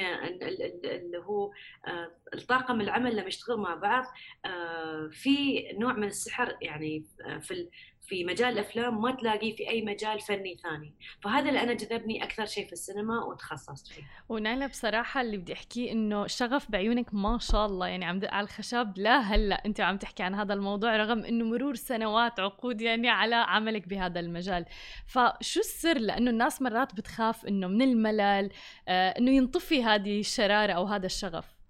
اللي 0.84 1.18
هو 1.18 1.52
آه، 1.88 2.12
الطاقم 2.34 2.82
العمل 2.82 3.16
لما 3.16 3.28
يشتغل 3.28 3.58
مع 3.58 3.76
بعض 3.76 4.04
آه، 4.46 5.10
في 5.12 5.68
نوع 5.74 5.94
من 5.94 6.08
السحر 6.08 6.58
يعني 6.62 7.06
آه، 7.26 7.38
في 7.38 7.70
في 8.02 8.26
مجال 8.26 8.54
الأفلام 8.54 9.02
ما 9.02 9.12
تلاقيه 9.12 9.56
في 9.56 9.70
أي 9.70 9.82
مجال 9.82 10.20
فني 10.20 10.58
ثاني. 10.64 10.94
فهذا 11.24 11.50
اللي 11.50 11.64
أنا 11.64 11.74
جذبني 11.74 12.24
أكثر 12.24 12.46
شيء 12.46 12.66
في 12.66 12.74
السينما 12.74 13.24
وتخصصت 13.24 13.88
فيه. 13.88 14.04
ونايلة 14.30 14.68
بصراحة 14.68 15.22
اللي 15.22 15.38
بدي 15.38 15.54
أحكيه 15.54 15.92
إنه 15.92 16.28
شغف 16.28 16.72
بعيونك 16.72 17.14
ما 17.14 17.38
شاء 17.40 17.66
الله. 17.66 17.88
يعني 17.88 18.06
عم 18.06 18.20
دق 18.20 18.34
على 18.34 18.44
الخشب 18.44 18.94
لا 18.98 19.20
هلأ 19.20 19.66
أنت 19.66 19.82
عم 19.82 19.98
تحكي 19.98 20.24
عن 20.24 20.36
هذا 20.36 20.54
الموضوع 20.54 20.98
رغم 20.98 21.26
إنه 21.26 21.46
مرور 21.46 21.76
سنوات 21.76 22.40
عقود 22.40 22.82
يعني 22.82 23.10
على 23.10 23.36
عملك 23.36 23.88
بهذا 23.88 24.20
المجال. 24.20 24.66
فشو 25.08 25.60
السر؟ 25.60 25.98
لأنه 25.98 26.32
الناس 26.32 26.62
مرات 26.62 26.96
بتخاف 26.96 27.46
إنه 27.46 27.68
من 27.68 27.82
الملل 27.82 28.50
آه 28.88 29.10
إنه 29.10 29.32
ينطفي 29.32 29.84
هذه 29.84 30.20
الشرارة 30.20 30.74
أو 30.74 30.86
هذا 30.86 31.06
الشغف. 31.06 31.62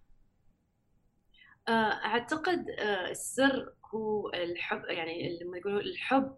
آه، 1.67 1.71
أعتقد 2.05 2.69
آه، 2.69 3.09
السر 3.09 3.73
هو 3.95 4.29
الحب 4.29 4.83
يعني 4.86 5.39
لما 5.41 5.57
يقولون 5.57 5.81
الحب 5.81 6.36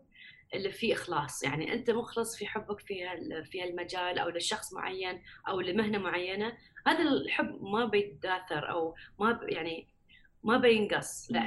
اللي 0.54 0.72
فيه 0.72 0.94
إخلاص 0.94 1.44
يعني 1.44 1.74
أنت 1.74 1.90
مخلص 1.90 2.38
في 2.38 2.48
حبك 2.48 2.80
في 2.80 2.96
في 3.52 3.64
المجال 3.64 4.20
أو 4.20 4.30
لشخص 4.30 4.74
معين 4.74 5.22
أو 5.48 5.62
لمهنة 5.62 5.98
معينة 5.98 6.58
هذا 6.88 7.02
الحب 7.02 7.64
ما 7.64 7.86
بيتداثر 7.86 8.70
أو 8.70 8.96
ما 9.20 9.40
يعني 9.50 9.88
ما 10.44 10.58
بينقص 10.58 11.32
مم. 11.32 11.38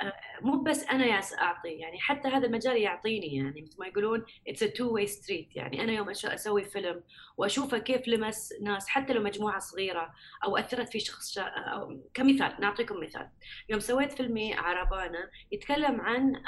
آه، 0.00 0.12
مو 0.40 0.62
بس 0.62 0.84
أنا 0.84 1.06
يس 1.06 1.34
أعطي 1.34 1.68
يعني 1.68 2.00
حتى 2.00 2.28
هذا 2.28 2.46
المجال 2.46 2.76
يعطيني 2.76 3.36
يعني 3.36 3.62
مثل 3.62 3.76
ما 3.78 3.86
يقولون 3.86 4.24
it's 4.48 4.60
two-way 4.60 4.94
street 4.94 5.56
يعني 5.56 5.84
أنا 5.84 5.92
يوم 5.92 6.10
أسوي 6.10 6.64
فيلم 6.64 7.02
وأشوفه 7.36 7.78
كيف 7.78 8.08
لمس 8.08 8.52
ناس 8.60 8.88
حتى 8.88 9.12
لو 9.12 9.22
مجموعة 9.22 9.58
صغيرة 9.58 10.14
أو 10.44 10.56
أثرت 10.56 10.88
في 10.88 11.00
شخص 11.00 11.34
شا... 11.34 11.42
أو 11.42 12.00
كمثال 12.14 12.56
نعطيكم 12.60 13.00
مثال. 13.00 13.28
يوم 13.68 13.80
سويت 13.80 14.12
فيلمي 14.12 14.54
عربانه 14.54 15.30
يتكلم 15.52 16.00
عن 16.00 16.42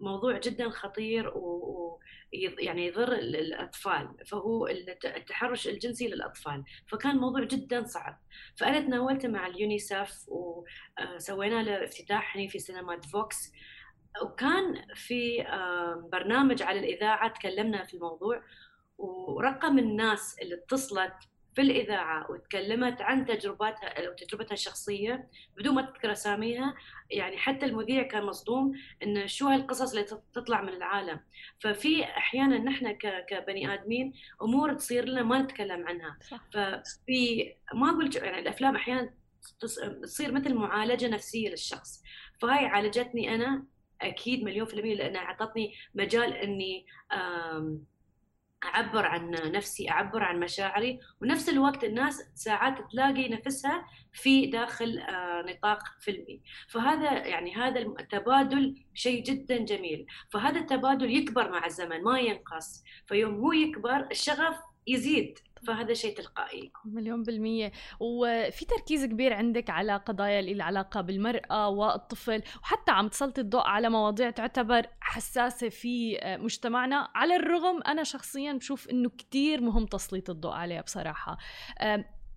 موضوع 0.00 0.38
جدا 0.38 0.68
خطير 0.70 1.28
و... 1.28 1.38
و... 1.38 2.00
يض- 2.34 2.58
يعني 2.62 2.86
يضر 2.86 3.12
ال- 3.12 3.36
الأطفال 3.36 4.08
فهو 4.26 4.66
الت- 4.66 5.04
التحرش 5.06 5.68
الجنسي 5.68 6.08
للأطفال 6.08 6.64
فكان 6.86 7.16
موضوع 7.16 7.44
جدا 7.44 7.84
صعب. 7.84 8.18
فأنا 8.56 8.80
تناولته 8.80 9.28
مع 9.28 9.46
اليونيسف 9.46 10.24
وسوينا 10.28 11.62
له 11.62 11.84
افتتاح 11.84 12.38
في 12.48 12.58
سينمات 12.58 13.04
فوكس. 13.04 13.52
وكان 14.22 14.84
في 14.94 15.42
آم، 15.42 16.08
برنامج 16.12 16.62
على 16.62 16.78
الإذاعة 16.80 17.28
تكلمنا 17.32 17.84
في 17.84 17.94
الموضوع 17.94 18.42
ورقم 18.98 19.78
الناس 19.78 20.36
اللي 20.42 20.54
اتصلت 20.54 21.12
في 21.60 21.66
الإذاعة 21.66 22.30
وتكلمت 22.30 23.00
عن 23.02 23.26
تجربتها 23.26 24.10
تجربتها 24.14 24.52
الشخصية 24.54 25.28
بدون 25.56 25.74
ما 25.74 25.82
تذكر 25.82 26.12
أساميها. 26.12 26.74
يعني 27.10 27.36
حتى 27.38 27.66
المذيع 27.66 28.02
كان 28.02 28.22
مصدوم 28.24 28.72
إن 29.02 29.28
شو 29.28 29.48
هالقصص 29.48 29.90
اللي 29.90 30.04
تط- 30.04 30.22
تطلع 30.34 30.62
من 30.62 30.68
العالم. 30.68 31.20
ففي 31.58 32.04
أحيانا 32.04 32.58
نحن 32.58 32.92
كبني 33.28 33.74
آدمين 33.74 34.12
أمور 34.42 34.72
تصير 34.74 35.04
لنا 35.04 35.22
ما 35.22 35.38
نتكلم 35.42 35.88
عنها. 35.88 36.18
صح. 36.30 36.40
ففي 36.54 37.54
ما 37.74 37.90
أقول 37.90 38.10
ج- 38.10 38.16
يعني 38.16 38.38
الأفلام 38.38 38.76
أحيانا 38.76 39.10
تص- 39.64 40.00
تصير 40.02 40.32
مثل 40.32 40.54
معالجة 40.54 41.08
نفسية 41.08 41.48
للشخص. 41.48 42.02
فهاي 42.40 42.64
عالجتني 42.66 43.34
أنا 43.34 43.64
أكيد 44.02 44.44
مليون 44.44 44.66
في 44.66 44.74
المية 44.74 44.94
لأنها 44.94 45.20
أعطتني 45.20 45.74
مجال 45.94 46.32
إني 46.34 46.86
آم، 48.64 48.68
أعبر 48.74 49.06
عن 49.06 49.30
نفسي 49.30 49.90
أعبر 49.90 50.22
عن 50.22 50.40
مشاعري. 50.40 51.00
ونفس 51.22 51.48
الوقت 51.48 51.84
الناس 51.84 52.30
ساعات 52.34 52.90
تلاقي 52.92 53.28
نفسها 53.28 53.86
في 54.12 54.46
داخل 54.46 54.98
آه، 54.98 55.42
نطاق 55.42 55.82
فيلمي. 56.00 56.40
فهذا 56.68 57.26
يعني 57.26 57.54
هذا 57.56 57.80
التبادل 57.80 58.84
شيء 58.94 59.22
جدا 59.24 59.58
جميل. 59.58 60.06
فهذا 60.32 60.60
التبادل 60.60 61.10
يكبر 61.10 61.50
مع 61.50 61.66
الزمن 61.66 62.02
ما 62.02 62.18
ينقص. 62.18 62.84
فيوم 63.06 63.34
هو 63.34 63.52
يكبر 63.52 64.06
الشغف 64.10 64.56
يزيد 64.86 65.38
فهذا 65.66 65.94
شيء 65.94 66.16
تلقائي. 66.16 66.72
مليون 66.84 67.22
بالمية. 67.22 67.72
وفي 68.00 68.64
تركيز 68.64 69.04
كبير 69.04 69.32
عندك 69.32 69.70
على 69.70 69.96
قضايا 69.96 70.40
اللي 70.40 70.62
علاقة 70.62 71.00
بالمرأة 71.00 71.68
والطفل 71.68 72.42
وحتى 72.62 72.92
عم 72.92 73.08
تسلطي 73.08 73.40
الضوء 73.40 73.66
على 73.66 73.88
مواضيع 73.88 74.30
تعتبر 74.30 74.86
حساسة 75.00 75.68
في 75.68 76.20
مجتمعنا. 76.24 77.08
على 77.14 77.36
الرغم 77.36 77.82
أنا 77.82 78.04
شخصيا 78.04 78.52
بشوف 78.52 78.88
إنه 78.88 79.08
كتير 79.08 79.60
مهم 79.60 79.86
تسليط 79.86 80.30
الضوء 80.30 80.52
عليها 80.52 80.80
بصراحة. 80.80 81.38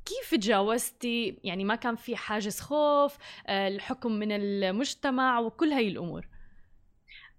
كيف 0.05 0.31
تجاوزتي؟ 0.31 1.39
يعني 1.43 1.63
ما 1.63 1.75
كان 1.75 1.95
في 1.95 2.15
حاجز 2.15 2.59
خوف 2.59 3.17
أه، 3.47 3.67
الحكم 3.67 4.11
من 4.11 4.31
المجتمع 4.31 5.39
وكل 5.39 5.71
هاي 5.71 5.87
الأمور. 5.87 6.27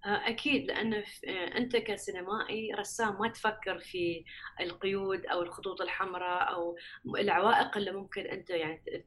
آه، 0.05 0.29
أكيد 0.29 0.65
لأن 0.67 1.01
ف- 1.03 1.25
آه، 1.27 1.57
أنت 1.57 1.75
كسينمائي 1.75 2.71
رسام 2.73 3.19
ما 3.21 3.27
تفكر 3.29 3.79
في 3.79 4.25
القيود 4.61 5.25
أو 5.25 5.41
الخطوط 5.41 5.81
الحمراء 5.81 6.53
أو 6.53 6.77
العوائق 7.17 7.77
اللي 7.77 7.91
ممكن 7.91 8.21
أنت 8.21 8.49
يعني 8.49 9.05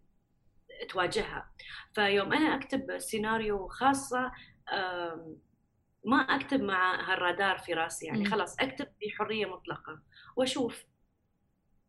تواجهها 0.89 1.51
فيوم 1.95 2.33
أنا 2.33 2.55
أكتب 2.55 2.99
سيناريو 2.99 3.69
خاصة 3.69 4.33
آم، 4.73 5.37
ما 6.05 6.17
أكتب 6.17 6.61
مع 6.63 7.13
هالرادار 7.13 7.59
في 7.59 7.75
راسي 7.75 8.07
يعني. 8.07 8.19
خلاص 8.25 8.61
أكتب 8.61 8.87
بحرية 9.03 9.47
مطلقة 9.47 10.03
وأشوف 10.37 10.85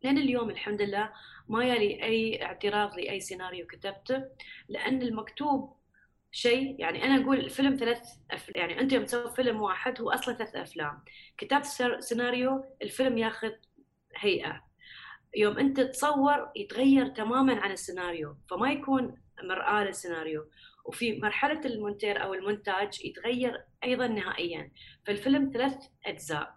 لين 0.02 0.18
اليوم 0.18 0.50
الحمد 0.50 0.82
لله 0.82 1.12
ما 1.48 1.64
يلي 1.64 2.02
أي 2.02 2.44
اعتراض 2.44 2.94
لأي 2.96 3.20
سيناريو 3.20 3.66
كتبته 3.66 4.24
لأن 4.68 5.02
المكتوب 5.02 5.76
شيء. 6.32 6.76
يعني 6.78 7.04
أنا 7.04 7.24
أقول 7.24 7.38
الفيلم 7.38 7.76
ثلاث 7.76 8.08
أفل... 8.30 8.52
يعني 8.56 8.80
أنت 8.80 8.92
يوم 8.92 9.04
تسوي 9.04 9.34
فيلم 9.34 9.62
واحد 9.62 10.00
هو 10.00 10.10
أصلا 10.10 10.34
ثلاث 10.34 10.56
أفلام. 10.56 11.04
كتابه 11.38 11.64
سيناريو 12.00 12.64
الفيلم 12.82 13.18
ياخذ 13.18 13.52
هيئة. 14.16 14.64
يوم 15.36 15.58
أنت 15.58 15.80
تصور 15.80 16.50
يتغير 16.56 17.06
تماما 17.06 17.60
عن 17.60 17.70
السيناريو 17.70 18.36
فما 18.50 18.72
يكون 18.72 19.16
مرآة 19.42 19.84
للسيناريو. 19.84 20.50
وفي 20.84 21.20
مرحلة 21.20 21.60
المونتير 21.64 22.22
أو 22.22 22.34
المونتاج 22.34 23.04
يتغير 23.04 23.64
أيضا 23.84 24.06
نهائيا. 24.06 24.70
فالفيلم 25.06 25.50
ثلاث 25.54 25.76
أجزاء. 26.06 26.54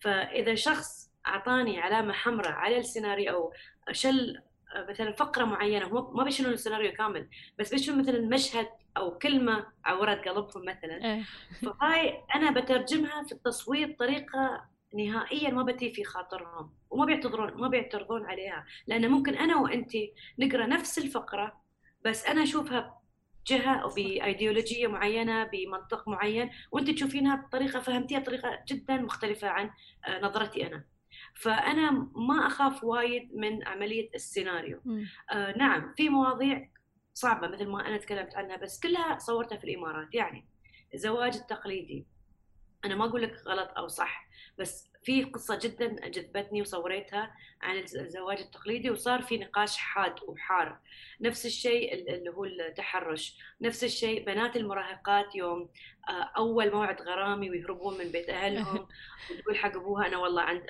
فإذا 0.00 0.54
شخص 0.54 1.10
أعطاني 1.26 1.80
علامة 1.80 2.12
حمراء 2.12 2.52
على 2.52 2.78
السيناريو 2.78 3.32
أو 3.32 3.52
شل 3.92 4.40
مثلا 4.76 5.12
فقرة 5.12 5.44
معينة 5.44 5.86
هو 5.86 6.12
ما 6.12 6.24
بيشيلون 6.24 6.52
السيناريو 6.52 6.92
كامل 6.92 7.28
بس 7.58 7.70
بيشيلون 7.70 8.00
مثلا 8.00 8.20
مشهد 8.20 8.68
أو 8.96 9.18
كلمة 9.18 9.66
عورت 9.84 10.28
قلبهم 10.28 10.64
مثلا. 10.64 11.04
إيه. 11.04 11.22
فهاي 11.62 12.20
أنا 12.34 12.50
بترجمها 12.50 13.22
في 13.24 13.32
التصوير 13.32 13.92
بطريقة 13.92 14.64
نهائيا 14.94 15.50
ما 15.50 15.62
بتي 15.62 15.92
في 15.92 16.04
خاطرهم 16.04 16.74
وما 16.90 17.04
بيعتذرون 17.04 17.54
ما 17.54 17.68
بيعترضون 17.68 18.26
عليها. 18.26 18.64
لأن 18.86 19.08
ممكن 19.10 19.34
أنا 19.34 19.56
وأنت 19.56 19.92
نقرأ 20.38 20.66
نفس 20.66 20.98
الفقرة 20.98 21.60
بس 22.04 22.26
أنا 22.26 22.42
أشوفها 22.42 23.00
جهه 23.46 23.74
أو 23.74 23.88
بأيديولوجية 23.88 24.86
معينة 24.86 25.44
بمنطق 25.44 26.08
معين 26.08 26.50
وأنت 26.72 26.90
تشوفينها 26.90 27.36
بطريقة 27.36 27.80
فهمتيها 27.80 28.18
بطريقة 28.18 28.58
جدا 28.68 28.96
مختلفة 28.96 29.48
عن 29.48 29.70
آه، 30.06 30.20
نظرتي 30.20 30.66
أنا. 30.66 30.84
فأنا 31.34 31.90
ما 32.16 32.46
أخاف 32.46 32.84
وايد 32.84 33.34
من 33.36 33.68
عملية 33.68 34.10
السيناريو. 34.14 34.80
آه 35.32 35.58
نعم 35.58 35.94
في 35.96 36.08
مواضيع 36.08 36.68
صعبة 37.14 37.48
مثل 37.48 37.66
ما 37.66 37.86
أنا 37.88 37.96
تكلمت 37.96 38.36
عنها 38.36 38.56
بس 38.56 38.80
كلها 38.80 39.18
صورتها 39.18 39.58
في 39.58 39.64
الإمارات. 39.64 40.14
يعني 40.14 40.46
الزواج 40.94 41.36
التقليدي 41.36 42.06
أنا 42.84 42.94
ما 42.94 43.04
أقول 43.04 43.22
لك 43.22 43.36
غلط 43.46 43.70
أو 43.76 43.88
صح 43.88 44.28
بس 44.58 44.90
في 45.04 45.24
قصة 45.24 45.58
جدا 45.62 46.08
جذبتني 46.08 46.60
وصوريتها 46.60 47.34
عن 47.62 47.76
الزواج 47.76 48.38
التقليدي 48.38 48.90
وصار 48.90 49.22
في 49.22 49.38
نقاش 49.38 49.76
حاد 49.76 50.14
وحار. 50.26 50.78
نفس 51.20 51.46
الشيء 51.46 51.94
اللي 51.94 52.30
هو 52.30 52.44
التحرش. 52.44 53.38
نفس 53.60 53.84
الشيء 53.84 54.26
بنات 54.26 54.56
المراهقات 54.56 55.34
يوم 55.34 55.68
آه، 56.08 56.30
أول 56.36 56.72
موعد 56.72 57.02
غرامي 57.02 57.50
ويهربون 57.50 57.98
من 57.98 58.12
بيت 58.12 58.30
أهلهم 58.30 58.88
وتقول 59.30 59.56
حق 59.56 59.76
أبوها 59.76 60.06
أنا 60.06 60.16
والله 60.16 60.42
عند 60.42 60.62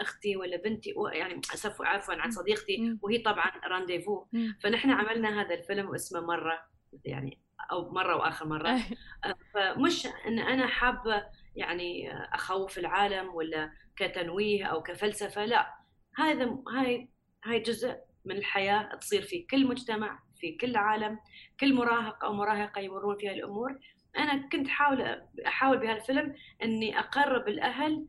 أختي 0.00 0.36
ولا 0.36 0.56
بنتي 0.56 0.94
يعني 1.12 1.40
أسف 1.54 1.82
عفوا 1.82 2.14
عن 2.14 2.30
صديقتي. 2.30 2.98
وهي 3.02 3.18
طبعا 3.18 3.52
رانديفو. 3.64 4.26
فنحن 4.60 4.90
عملنا 4.90 5.40
هذا 5.40 5.54
الفيلم 5.54 5.90
واسمه 5.90 6.20
مرة 6.20 6.58
يعني 7.04 7.38
أو 7.72 7.90
مرة 7.90 8.16
وآخر 8.16 8.46
مرة. 8.46 8.68
آه، 9.24 9.34
فمش 9.54 10.06
أن 10.06 10.38
أنا 10.38 10.66
حابة 10.66 11.24
يعني 11.56 12.12
أخوف 12.34 12.78
العالم 12.78 13.34
ولا 13.34 13.72
كتنويه 13.96 14.64
أو 14.64 14.82
كفلسفة 14.82 15.44
لا. 15.44 15.74
هذا 16.16 16.58
هاي 16.68 17.08
هاي 17.44 17.60
جزء 17.60 17.96
من 18.24 18.36
الحياة 18.36 18.94
تصير 18.94 19.22
في 19.22 19.42
كل 19.42 19.66
مجتمع 19.66 20.18
في 20.36 20.52
كل 20.52 20.76
عالم. 20.76 21.18
كل 21.60 21.74
مراهق 21.74 22.24
أو 22.24 22.32
مراهقة 22.32 22.80
يمرون 22.80 23.16
فيها 23.18 23.32
الأمور 23.32 23.78
أنا 24.18 24.48
كنت 24.48 24.66
احاول 24.68 25.22
أحاول 25.46 25.78
بهالفيلم 25.78 26.34
إني 26.62 26.98
أقرب 26.98 27.48
الأهل 27.48 28.06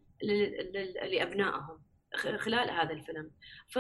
لأبنائهم 1.12 1.82
خلال 2.38 2.70
هذا 2.72 2.94
الفيلم. 2.94 3.32
ف 3.70 3.80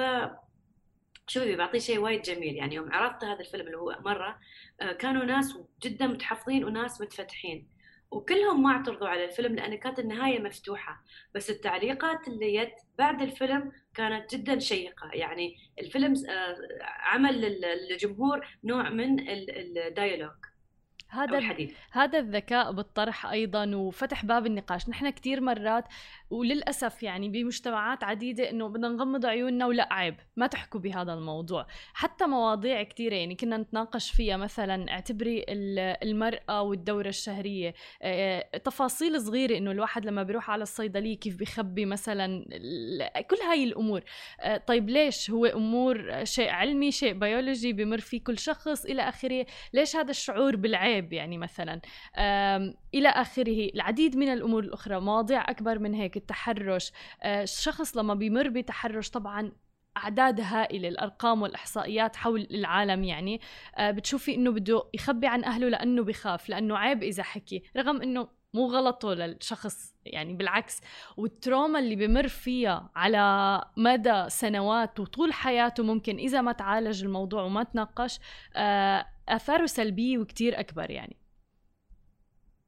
شوفي 1.27 1.55
بعطيه 1.55 1.79
شيء 1.79 1.99
وايد 1.99 2.21
جميل. 2.21 2.55
يعني 2.55 2.75
يوم 2.75 2.93
عرضت 2.93 3.23
هذا 3.23 3.39
الفيلم 3.39 3.65
اللي 3.65 3.77
هو 3.77 3.97
مرة 4.05 4.39
آه، 4.81 4.91
كانوا 4.91 5.25
ناس 5.25 5.57
جدا 5.83 6.07
متحفظين 6.07 6.63
وناس 6.65 7.01
متفتحين. 7.01 7.67
وكلهم 8.11 8.63
ما 8.63 8.71
اعترضوا 8.71 9.07
على 9.07 9.25
الفيلم 9.25 9.55
لأن 9.55 9.75
كانت 9.75 9.99
النهاية 9.99 10.39
مفتوحة 10.39 11.03
بس 11.35 11.49
التعليقات 11.49 12.27
اللي 12.27 12.57
جت 12.57 12.73
بعد 12.97 13.21
الفيلم 13.21 13.71
كانت 13.93 14.35
جدا 14.35 14.59
شيقة 14.59 15.09
يعني 15.13 15.55
الفيلم 15.79 16.13
آه، 16.29 16.55
عمل 16.83 17.41
للجمهور 17.89 18.47
نوع 18.63 18.89
من 18.89 19.29
الديالوج 19.29 20.35
هذا 21.09 21.37
الحديث. 21.37 21.73
هذا 21.91 22.19
الذكاء 22.19 22.71
بالطرح 22.71 23.25
أيضا 23.25 23.75
وفتح 23.75 24.25
باب 24.25 24.45
النقاش. 24.45 24.89
نحن 24.89 25.09
كثير 25.09 25.41
مرات 25.41 25.85
وللأسف 26.29 27.03
يعني 27.03 27.29
بمجتمعات 27.29 28.03
عديدة 28.03 28.49
إنه 28.49 28.67
بدنا 28.67 28.87
نغمض 28.87 29.25
عيوننا 29.25 29.65
ولا 29.65 29.93
عيب. 29.93 30.15
ما 30.35 30.47
تحكوا 30.47 30.79
بهذا 30.79 31.13
الموضوع. 31.13 31.67
حتى 31.93 32.25
مواضيع 32.25 32.83
كثيره 32.83 33.15
يعني 33.15 33.35
كنا 33.35 33.57
نتناقش 33.57 34.11
فيها 34.11 34.37
مثلا 34.37 34.91
اعتبري 34.91 35.45
المرأة 36.03 36.61
والدورة 36.61 37.09
الشهرية. 37.09 37.73
آه، 38.01 38.57
تفاصيل 38.57 39.21
صغيرة 39.21 39.57
إنه 39.57 39.71
الواحد 39.71 40.05
لما 40.05 40.23
بيروح 40.23 40.49
على 40.49 40.63
الصيدلية 40.63 41.17
كيف 41.17 41.35
بيخبي 41.37 41.85
مثلا 41.85 42.45
كل 43.29 43.37
هاي 43.49 43.63
الأمور. 43.63 44.03
آه، 44.41 44.57
طيب 44.57 44.89
ليش 44.89 45.31
هو 45.31 45.45
أمور 45.45 46.23
شيء 46.23 46.49
علمي 46.49 46.91
شيء 46.91 47.13
بيولوجي 47.13 47.73
بمر 47.73 47.99
فيه 47.99 48.23
كل 48.23 48.39
شخص 48.39 48.85
إلى 48.85 49.01
آخره؟ 49.01 49.45
ليش 49.73 49.95
هذا 49.95 50.11
الشعور 50.11 50.55
بالعيب؟ 50.55 50.96
يعني 51.13 51.37
مثلا. 51.37 51.81
إلى 52.93 53.09
آخره. 53.09 53.69
العديد 53.75 54.17
من 54.17 54.29
الأمور 54.33 54.63
الأخرى. 54.63 54.99
مواضيع 54.99 55.49
أكبر 55.49 55.79
من 55.79 55.93
هيك. 55.93 56.17
التحرش. 56.17 56.91
آه، 57.23 57.43
الشخص 57.43 57.97
لما 57.97 58.13
بيمر 58.13 58.49
بتحرش 58.49 59.09
طبعا 59.09 59.51
أعداد 59.97 60.41
هائلة. 60.41 60.87
الأرقام 60.87 61.41
والإحصائيات 61.41 62.15
حول 62.15 62.47
العالم 62.51 63.03
يعني. 63.03 63.41
آه، 63.75 63.91
بتشوفي 63.91 64.35
إنه 64.35 64.51
بده 64.51 64.83
يخبي 64.93 65.27
عن 65.27 65.43
أهله 65.43 65.69
لأنه 65.69 66.03
بخاف 66.03 66.49
لأنه 66.49 66.77
عيب 66.77 67.03
إذا 67.03 67.23
حكي. 67.23 67.63
رغم 67.77 68.01
إنه 68.01 68.37
مو 68.53 68.65
غلطه 68.67 69.13
للشخص 69.13 69.95
يعني 70.05 70.33
بالعكس. 70.33 70.81
والتروما 71.17 71.79
اللي 71.79 71.95
بمر 71.95 72.27
فيها 72.27 72.89
على 72.95 73.61
مدى 73.77 74.29
سنوات 74.29 74.99
وطول 74.99 75.33
حياته 75.33 75.83
ممكن 75.83 76.17
إذا 76.17 76.41
ما 76.41 76.51
تعالج 76.51 77.03
الموضوع 77.03 77.43
وما 77.43 77.63
تناقش 77.63 78.19
آه، 78.55 79.05
آثاره 79.29 79.65
سلبية 79.65 80.17
وكتير 80.17 80.59
أكبر 80.59 80.91
يعني. 80.91 81.17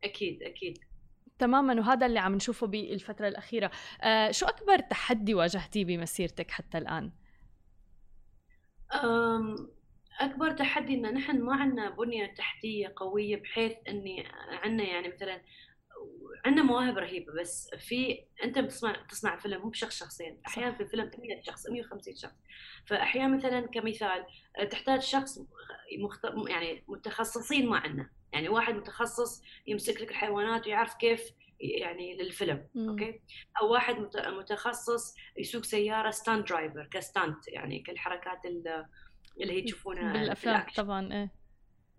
أكيد 0.04 0.43
أكيد. 0.43 0.78
تماما 1.39 1.74
وهذا 1.74 2.06
اللي 2.06 2.19
عم 2.19 2.36
نشوفه 2.36 2.67
بالفترة 2.67 3.28
الأخيرة. 3.28 3.72
آه 4.02 4.32
شو 4.32 4.45
أكبر 4.45 4.80
تحدي 4.80 5.34
واجهتيه 5.34 5.86
بمسيرتك 5.86 6.52
حتى 6.52 6.78
الآن؟ 6.78 7.12
أكبر 10.19 10.52
تحدي 10.52 10.93
إن 10.93 11.13
نحن 11.13 11.41
ما 11.41 11.56
عندنا 11.56 11.89
بنية 11.89 12.26
تحتية 12.26 12.93
قوية 12.95 13.36
بحيث 13.41 13.74
إني 13.88 14.24
عندنا 14.63 14.84
يعني 14.84 15.08
مثلا 15.08 15.41
عندنا 16.46 16.64
مواهب 16.64 16.98
رهيبة 16.98 17.34
بس 17.34 17.70
في 17.78 18.26
أنت 18.44 18.60
بتصنع 18.60 19.06
تصنع 19.10 19.38
فيلم 19.38 19.62
مو 19.62 19.70
بشخص 19.70 20.00
شخصين 20.00 20.42
أحيانا 20.48 20.72
في 20.72 20.84
الفيلم 20.84 21.12
100 21.18 21.42
شخص 21.42 21.70
150 21.70 22.16
شخص. 22.16 22.36
فأحيانا 22.86 23.38
مثلا 23.38 23.62
كمثال 23.68 24.26
تحتاج 24.72 25.02
شخص 25.02 25.40
مخت... 26.00 26.26
يعني 26.48 26.84
متخصصين 26.88 27.70
ما 27.70 27.78
عندنا. 27.78 28.10
يعني 28.34 28.50
واحد 28.50 28.76
متخصص 28.76 29.44
يمسك 29.68 30.02
لك 30.02 30.10
الحيوانات 30.10 30.68
ويعرف 30.68 30.96
كيف 30.96 31.32
يعني 31.60 32.16
للفيلم 32.16 32.68
مم. 32.76 32.90
أوكي؟ 32.90 33.22
أو 33.62 33.72
واحد 33.72 33.96
متخصص 34.16 35.16
يسوق 35.38 35.64
سيارة 35.64 36.12
stunt 36.12 36.46
driver 36.46 36.88
ك 36.92 37.01
stunt 37.01 37.48
يعني 37.48 37.80
كالحركات 37.80 38.46
اللي 38.46 39.54
هي 39.54 39.62
تشوفونها 39.62 40.14
بالأفلام 40.14 40.66
طبعا 40.76 41.14
إيه. 41.14 41.32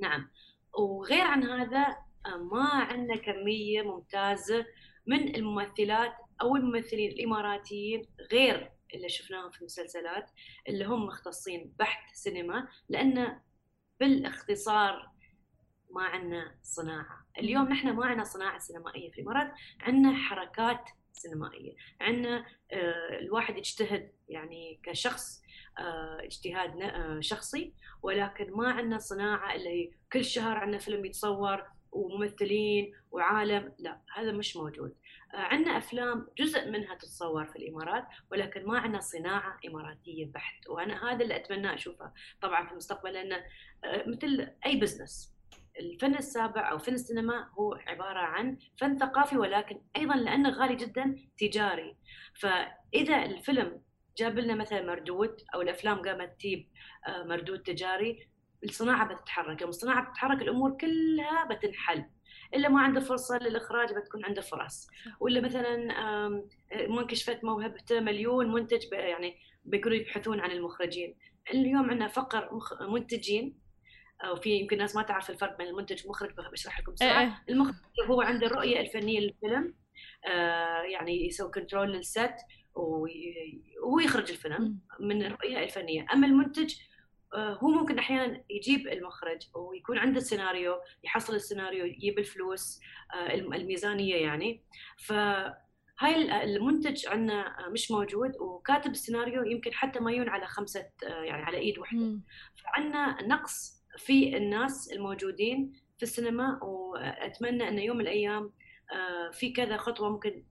نعم. 0.00 0.30
وغير 0.78 1.24
عن 1.24 1.42
هذا 1.42 1.96
ما 2.26 2.68
عندنا 2.68 3.16
كمية 3.16 3.82
ممتازة 3.82 4.66
من 5.06 5.34
الممثلات 5.36 6.12
أو 6.42 6.56
الممثلين 6.56 7.12
الإماراتيين 7.12 8.02
غير 8.32 8.72
اللي 8.94 9.08
شفناهم 9.08 9.50
في 9.50 9.60
المسلسلات 9.60 10.30
اللي 10.68 10.84
هم 10.84 11.06
مختصين 11.06 11.74
بحت 11.78 12.14
سينما 12.14 12.68
لأن 12.88 13.40
بالاختصار 14.00 15.10
ما 15.90 16.02
عندنا 16.02 16.54
صناعة. 16.62 17.26
اليوم 17.38 17.68
نحن 17.68 17.88
ما 17.90 18.06
عندنا 18.06 18.24
صناعة 18.24 18.58
سينمائية 18.58 19.10
في 19.10 19.20
الإمارات 19.20 19.52
عندنا 19.80 20.16
حركات 20.16 20.90
سينمائية 21.12 21.74
عندنا 22.00 22.46
آه، 22.72 23.18
الواحد 23.18 23.58
يجتهد 23.58 24.12
يعني 24.28 24.80
كشخص 24.82 25.42
آه، 25.78 26.18
اجتهاد 26.20 26.82
آه، 26.82 27.20
شخصي 27.20 27.74
ولكن 28.02 28.50
ما 28.52 28.70
عندنا 28.70 28.98
صناعة 28.98 29.54
اللي 29.54 29.92
كل 30.12 30.24
شهر 30.24 30.56
عندنا 30.56 30.78
فيلم 30.78 31.04
يتصور 31.04 31.66
وممثلين 31.92 32.92
وعالم 33.10 33.72
لا 33.78 34.00
هذا 34.14 34.32
مش 34.32 34.56
موجود. 34.56 34.94
عندنا 35.34 35.78
أفلام 35.78 36.26
جزء 36.38 36.70
منها 36.70 36.94
تتصور 36.94 37.44
في 37.44 37.56
الإمارات 37.56 38.06
ولكن 38.32 38.66
ما 38.66 38.78
عندنا 38.78 39.00
صناعة 39.00 39.58
إماراتية 39.66 40.26
بحت. 40.26 40.68
وأنا 40.68 41.10
هذا 41.10 41.22
اللي 41.22 41.36
أتمنى 41.36 41.74
أشوفه 41.74 42.12
طبعا 42.40 42.66
في 42.66 42.72
المستقبل 42.72 43.12
لأنه 43.12 43.44
مثل 44.06 44.48
أي 44.66 44.76
بزنس 44.76 45.34
الفن 45.80 46.14
السابع 46.14 46.70
أو 46.70 46.78
فن 46.78 46.94
السينما 46.94 47.48
هو 47.58 47.74
عبارة 47.86 48.18
عن 48.18 48.58
فن 48.76 48.98
ثقافي 48.98 49.36
ولكن 49.36 49.80
أيضا 49.96 50.14
لأنه 50.14 50.50
غالي 50.50 50.76
جدا 50.76 51.16
تجاري. 51.38 51.96
فإذا 52.40 53.24
الفيلم 53.24 53.82
جاب 54.18 54.38
لنا 54.38 54.54
مثلا 54.54 54.86
مردود 54.86 55.36
أو 55.54 55.62
الأفلام 55.62 56.02
قامت 56.02 56.34
تجيب 56.38 56.68
آه، 57.08 57.22
مردود 57.22 57.62
تجاري 57.62 58.28
الصناعة 58.64 59.14
بتتحرك 59.14 59.60
يوم 59.60 59.70
الصناعة 59.70 60.04
بتتحرك 60.10 60.42
الأمور 60.42 60.70
كلها 60.70 61.44
بتنحل 61.44 62.04
إلا 62.54 62.68
ما 62.68 62.80
عنده 62.80 63.00
فرصة 63.00 63.38
للإخراج 63.38 63.92
بتكون 63.92 64.24
عنده 64.24 64.42
فرص. 64.42 64.86
ولا 65.20 65.40
مثلا 65.40 65.76
ما 66.88 67.00
انكشفت 67.00 67.44
موهبته 67.44 68.00
مليون 68.00 68.52
منتج 68.52 68.92
يعني 68.92 69.36
بيكونوا 69.64 69.96
يبحثون 69.96 70.40
عن 70.40 70.50
المخرجين. 70.50 71.16
اليوم 71.50 71.90
عندنا 71.90 72.08
فقر 72.08 72.50
منتجين 72.80 73.58
أو 74.24 74.36
في 74.36 74.50
يمكن 74.50 74.78
ناس 74.78 74.96
ما 74.96 75.02
تعرف 75.02 75.30
الفرق 75.30 75.58
بين 75.58 75.66
المنتج 75.66 76.02
والمخرج 76.02 76.34
بشرح 76.52 76.80
لكم 76.80 76.92
بسرعة. 76.92 77.20
إيه، 77.20 77.26
إيه. 77.26 77.42
المخرج 77.48 77.74
هو 78.08 78.20
عنده 78.20 78.46
الرؤيه 78.46 78.80
الفنية 78.80 79.20
للفيلم 79.20 79.74
آه، 80.26 80.82
يعني 80.82 81.26
يسوي 81.26 81.50
control 81.50 81.92
لل 81.92 82.09
set 82.09 82.34
وهو 82.74 84.00
يخرج 84.04 84.30
الفيلم 84.30 84.78
من 85.00 85.22
الرؤية 85.26 85.64
الفنية. 85.64 86.06
أما 86.12 86.26
المنتج 86.26 86.74
هو 87.34 87.68
ممكن 87.68 87.98
أحيانا 87.98 88.44
يجيب 88.50 88.88
المخرج 88.88 89.38
ويكون 89.54 89.98
عنده 89.98 90.20
سيناريو 90.20 90.74
يحصل 91.04 91.34
السيناريو 91.34 91.84
يجيب 91.84 92.18
الفلوس 92.18 92.80
آه، 93.14 93.34
الميزانية 93.34 94.16
يعني. 94.16 94.62
ف 94.98 95.12
هاي 96.00 96.44
المنتج 96.44 97.06
عندنا 97.06 97.68
مش 97.68 97.90
موجود 97.90 98.36
وكاتب 98.40 98.90
السيناريو 98.90 99.42
يمكن 99.44 99.72
حتى 99.72 100.00
ما 100.00 100.12
ييون 100.12 100.28
على 100.28 100.46
خمسة 100.46 100.90
يعني 101.02 101.42
على 101.42 101.58
إيد 101.58 101.78
واحدة 101.78 102.18
فعندنا 102.56 103.22
نقص 103.22 103.84
في 103.96 104.36
الناس 104.36 104.92
الموجودين 104.92 105.72
في 105.96 106.02
السينما 106.02 106.64
وأتمنى 106.64 107.68
ان 107.68 107.78
يوم 107.78 107.96
من 107.96 108.02
الأيام 108.02 108.52
آه، 108.92 109.30
في 109.30 109.52
كذا 109.52 109.76
خطوة 109.76 110.10
ممكن 110.10 110.44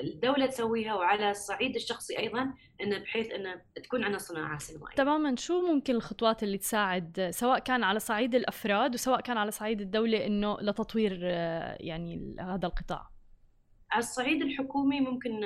الدولة 0.00 0.46
تسويها 0.46 0.94
وعلى 0.94 1.30
الصعيد 1.30 1.74
الشخصي 1.74 2.18
أيضا 2.18 2.54
إنه 2.80 2.98
بحيث 2.98 3.30
إنه 3.30 3.62
تكون 3.74 4.04
عندنا 4.04 4.18
صناعة 4.18 4.58
سينمائية. 4.58 4.96
تماما 4.96 5.36
شو 5.36 5.60
ممكن 5.60 5.94
الخطوات 5.94 6.42
اللي 6.42 6.58
تساعد 6.58 7.28
سواء 7.30 7.58
كان 7.58 7.84
على 7.84 7.98
صعيد 7.98 8.34
الأفراد 8.34 8.94
وسواء 8.94 9.20
كان 9.20 9.36
على 9.36 9.50
صعيد 9.50 9.80
الدولة 9.80 10.26
إنه 10.26 10.56
لتطوير 10.60 11.22
يعني 11.80 12.36
هذا 12.40 12.66
القطاع؟ 12.66 13.12
على 13.92 14.00
الصعيد 14.00 14.42
الحكومي 14.42 15.00
ممكن 15.00 15.40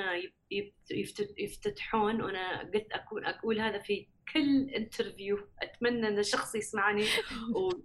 يفتتحون 1.38 2.22
وأنا 2.22 2.61
قلت 2.61 2.92
أكون 2.92 3.24
أقول 3.24 3.61
هذا 3.61 3.78
في 3.78 4.06
كل 4.32 4.70
انترفيو 4.70 5.38
أتمنى 5.62 6.09
إن 6.09 6.18
الشخص 6.18 6.54
يسمعني 6.54 7.04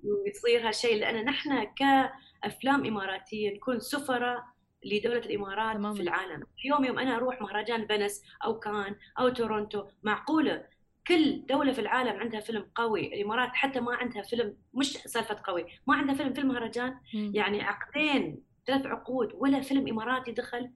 ويصير 0.03 0.67
هالشيء 0.67 0.99
لأن 0.99 1.25
نحن 1.25 1.67
كأفلام 1.75 2.85
إماراتية 2.85 3.53
نكون 3.53 3.79
سفراء 3.79 4.43
لدولة 4.85 5.17
الإمارات 5.17 5.75
تمام. 5.75 5.93
في 5.93 6.01
العالم. 6.01 6.43
اليوم 6.65 6.85
يوم 6.85 6.99
أنا 6.99 7.15
أروح 7.15 7.41
مهرجان 7.41 7.87
فينيس 7.87 8.23
أو 8.45 8.59
كان 8.59 8.95
أو 9.19 9.29
تورونتو 9.29 9.87
معقولة؟ 10.03 10.65
كل 11.07 11.45
دولة 11.45 11.71
في 11.71 11.81
العالم 11.81 12.19
عندها 12.19 12.39
فيلم 12.39 12.69
قوي. 12.75 13.07
الإمارات 13.07 13.49
حتى 13.53 13.79
ما 13.79 13.95
عندها 13.95 14.21
فيلم 14.21 14.57
مش 14.73 14.91
سالفة 14.93 15.37
قوي 15.43 15.65
ما 15.87 15.95
عندها 15.95 16.15
فيلم 16.15 16.33
في 16.33 16.41
المهرجان 16.41 16.97
يعني 17.13 17.61
عقدين 17.61 18.43
ثلاث 18.67 18.85
عقود 18.85 19.31
ولا 19.33 19.61
فيلم 19.61 19.87
إماراتي 19.87 20.31
دخل. 20.31 20.71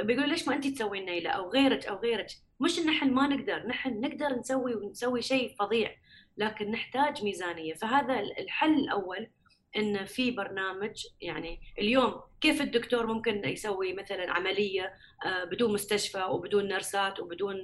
بيقول 0.00 0.28
ليش 0.28 0.48
ما 0.48 0.54
انت 0.54 0.66
تسوين 0.66 1.04
نيلة 1.04 1.30
أو 1.30 1.50
غيرك 1.50 1.86
أو 1.86 1.96
غيرك؟ 1.96 2.26
مش 2.60 2.78
إن 2.78 2.86
نحن 2.86 3.10
ما 3.10 3.26
نقدر 3.26 3.66
نحن 3.66 4.00
نقدر 4.00 4.38
نسوي 4.38 4.74
ونسوي 4.74 5.22
شيء 5.22 5.54
فظيع 5.58 5.96
لكن 6.36 6.70
نحتاج 6.70 7.24
ميزانية. 7.24 7.74
فهذا 7.74 8.20
الحل 8.20 8.74
الأول 8.74 9.28
إن 9.76 10.04
في 10.04 10.30
برنامج 10.30 11.06
يعني 11.20 11.60
اليوم 11.78 12.20
كيف 12.40 12.62
الدكتور 12.62 13.06
ممكن 13.06 13.44
يسوي 13.44 13.92
مثلا 13.92 14.30
عملية 14.30 14.94
آه، 15.24 15.44
بدون 15.44 15.72
مستشفى 15.72 16.24
وبدون 16.24 16.68
نرسات 16.68 17.20
وبدون 17.20 17.56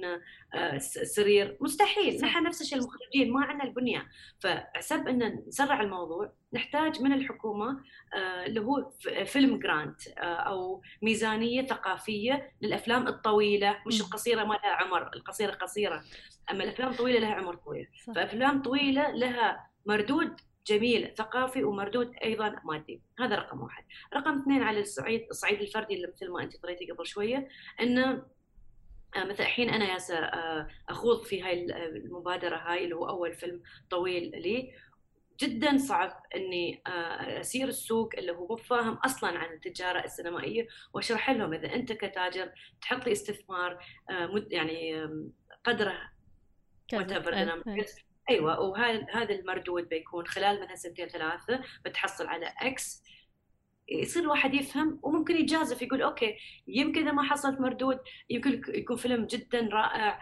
آه، 0.53 0.77
سرير؟ 0.77 1.57
مستحيل 1.61 2.21
نحن 2.21 2.43
نفس 2.43 2.61
الشيء 2.61 2.77
المخرجين 2.77 3.31
ما 3.31 3.45
عندنا 3.45 3.63
البنية. 3.63 4.07
فحسب 4.39 5.07
إن 5.07 5.43
نسرع 5.47 5.81
الموضوع. 5.81 6.33
نحتاج 6.53 7.01
من 7.01 7.13
الحكومة 7.13 7.83
آه، 8.13 8.45
اللي 8.45 8.61
هو 8.61 8.91
فيلم 9.25 9.59
جرانت 9.59 10.07
أو 10.17 10.81
ميزانية 11.01 11.67
ثقافية 11.67 12.51
للأفلام 12.61 13.07
الطويلة. 13.07 13.77
مش 13.87 14.01
القصيرة 14.01 14.43
ما 14.43 14.53
لها 14.53 14.71
عمر 14.71 15.09
القصيرة 15.15 15.51
قصيرة. 15.51 16.03
أما 16.51 16.63
الأفلام 16.63 16.91
الطويلة 16.91 17.19
لها 17.19 17.33
عمر 17.33 17.55
طويل. 17.55 17.87
فأفلام 18.15 18.61
طويلة 18.61 19.11
لها 19.11 19.69
مردود 19.85 20.35
جميل 20.69 21.13
ثقافي 21.17 21.63
ومردود 21.63 22.15
أيضا 22.23 22.55
مادي. 22.63 23.01
هذا 23.19 23.35
رقم 23.35 23.61
واحد. 23.61 23.83
رقم 24.13 24.41
اثنين 24.41 24.63
على 24.63 24.79
الصعيد 24.79 25.27
الصعيد 25.29 25.61
الفردي 25.61 25.95
اللي 25.95 26.07
مثل 26.07 26.29
ما 26.31 26.43
أنت 26.43 26.63
قريتي 26.63 26.91
قبل 26.91 27.05
شوية 27.05 27.47
انه 27.81 28.23
آه، 29.15 29.23
مثلا 29.23 29.45
الحين 29.45 29.69
أنا 29.69 29.93
ياسا 29.93 30.19
آه، 30.19 30.67
أخوض 30.89 31.23
في 31.23 31.41
هاي 31.41 31.65
المبادرة 31.75 32.57
هاي 32.57 32.83
اللي 32.83 32.95
هو 32.95 33.09
أول 33.09 33.33
فيلم 33.33 33.61
طويل 33.89 34.31
لي 34.31 34.73
جدا 35.39 35.77
صعب 35.77 36.23
إني 36.35 36.81
آه، 36.87 37.39
أسير 37.39 37.67
السوق 37.67 38.09
اللي 38.17 38.31
هو 38.31 38.47
مو 38.47 38.55
فاهم 38.55 38.93
أصلا 38.93 39.39
عن 39.39 39.53
التجارة 39.53 40.03
السينمائية 40.03 40.67
وأشرح 40.93 41.29
لهم 41.29 41.53
إذا 41.53 41.75
أنت 41.75 41.91
كتاجر 41.91 42.51
تحط 42.81 43.05
لي 43.05 43.11
استثمار 43.11 43.85
يعني 44.51 45.09
قدره 45.63 45.97
كذا. 47.65 48.08
أيوه 48.29 48.59
وهذا 48.59 49.05
هذا 49.13 49.35
المردود 49.35 49.89
بيكون 49.89 50.27
خلال 50.27 50.61
مثلا 50.61 50.75
سنتين 50.75 51.07
ثلاثة 51.07 51.61
بتحصل 51.85 52.27
على 52.27 52.53
x 52.61 53.03
يصير 53.91 54.23
الواحد 54.23 54.53
يفهم 54.53 54.99
وممكن 55.03 55.35
يجازف 55.35 55.81
يقول 55.81 56.01
أوكي 56.01 56.37
يمكن 56.67 57.01
إذا 57.01 57.11
ما 57.11 57.23
حصلت 57.23 57.59
مردود 57.59 57.99
يمكن 58.29 58.61
يكون 58.67 58.97
فيلم 58.97 59.25
جدا 59.25 59.69
رائع 59.71 60.19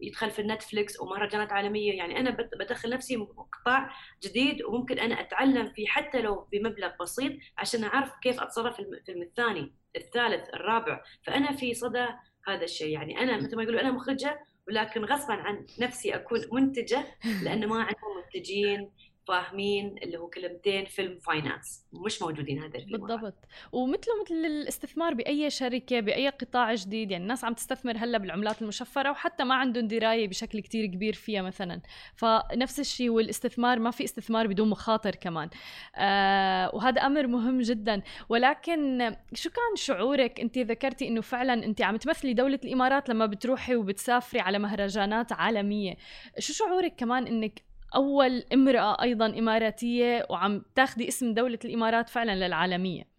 يدخل 0.00 0.30
في 0.30 0.38
النتفليكس 0.38 1.00
ومهرجانات 1.00 1.52
عالمية. 1.52 1.92
يعني 1.92 2.20
أنا 2.20 2.30
بدخل 2.30 2.90
نفسي 2.90 3.16
قطاع 3.52 3.90
جديد 4.22 4.62
وممكن 4.62 4.98
أنا 4.98 5.20
أتعلم 5.20 5.72
فيه 5.72 5.86
حتى 5.86 6.22
لو 6.22 6.48
بمبلغ 6.52 6.90
بسيط 7.00 7.32
عشان 7.58 7.84
أعرف 7.84 8.12
كيف 8.22 8.40
أتصرف 8.40 8.76
في 8.76 8.82
الفيلم 8.82 9.22
الثاني 9.22 9.74
الثالث 9.96 10.48
الرابع. 10.54 11.02
فأنا 11.22 11.52
في 11.52 11.74
صدى 11.74 12.06
هذا 12.48 12.64
الشيء. 12.64 12.88
يعني 12.88 13.20
أنا 13.20 13.36
مثل 13.36 13.56
ما 13.56 13.62
يقولوا 13.62 13.80
أنا 13.80 13.90
مخرجة 13.90 14.40
ولكن 14.68 15.04
غصبا 15.04 15.34
عن 15.34 15.66
نفسي 15.78 16.14
أكون 16.14 16.40
منتجة 16.52 17.04
لأنه 17.42 17.66
ما 17.66 17.76
عندهم 17.82 18.16
منتجين. 18.24 18.90
فاهمين 19.28 19.96
اللي 20.02 20.18
هو 20.18 20.28
كلمتين 20.28 20.84
فيلم 20.84 21.18
فاينانس 21.18 21.86
مش 21.92 22.22
موجودين 22.22 22.62
هذا 22.62 22.78
الفيلم 22.78 23.06
بالضبط. 23.06 23.34
ومثله 23.72 24.22
مثل 24.22 24.34
الاستثمار 24.34 25.14
بأي 25.14 25.50
شركة 25.50 26.00
بأي 26.00 26.28
قطاع 26.28 26.74
جديد 26.74 27.10
يعني 27.10 27.22
الناس 27.22 27.44
عم 27.44 27.54
تستثمر 27.54 27.96
هلا 27.96 28.18
بالعملات 28.18 28.62
المشفرة 28.62 29.10
وحتى 29.10 29.44
ما 29.44 29.54
عندهم 29.54 29.88
دراية 29.88 30.28
بشكل 30.28 30.60
كتير 30.60 30.86
كبير 30.86 31.14
فيها 31.14 31.42
مثلا. 31.42 31.80
فنفس 32.16 32.80
الشيء 32.80 33.10
والاستثمار 33.10 33.78
ما 33.78 33.90
في 33.90 34.04
استثمار 34.04 34.46
بدون 34.46 34.70
مخاطر 34.70 35.14
كمان. 35.14 35.50
آه 35.96 36.74
وهذا 36.74 37.00
أمر 37.00 37.26
مهم 37.26 37.60
جدا. 37.60 38.02
ولكن 38.28 39.16
شو 39.34 39.50
كان 39.50 39.76
شعورك؟ 39.76 40.40
أنت 40.40 40.58
ذكرتي 40.58 41.08
إنه 41.08 41.20
فعلا 41.20 41.64
أنت 41.64 41.82
عم 41.82 41.96
تمثلي 41.96 42.34
دولة 42.34 42.60
الإمارات 42.64 43.08
لما 43.08 43.26
بتروحي 43.26 43.76
وبتسافري 43.76 44.40
على 44.40 44.58
مهرجانات 44.58 45.32
عالمية. 45.32 45.96
شو 46.38 46.52
شعورك 46.52 46.94
كمان 46.96 47.26
إنك 47.26 47.68
أول 47.94 48.44
امرأة 48.52 49.02
أيضا 49.02 49.26
إماراتية 49.26 50.26
وعم 50.30 50.62
تاخذي 50.74 51.08
اسم 51.08 51.34
دولة 51.34 51.58
الإمارات 51.64 52.08
فعلا 52.08 52.46
للعالمية. 52.46 53.18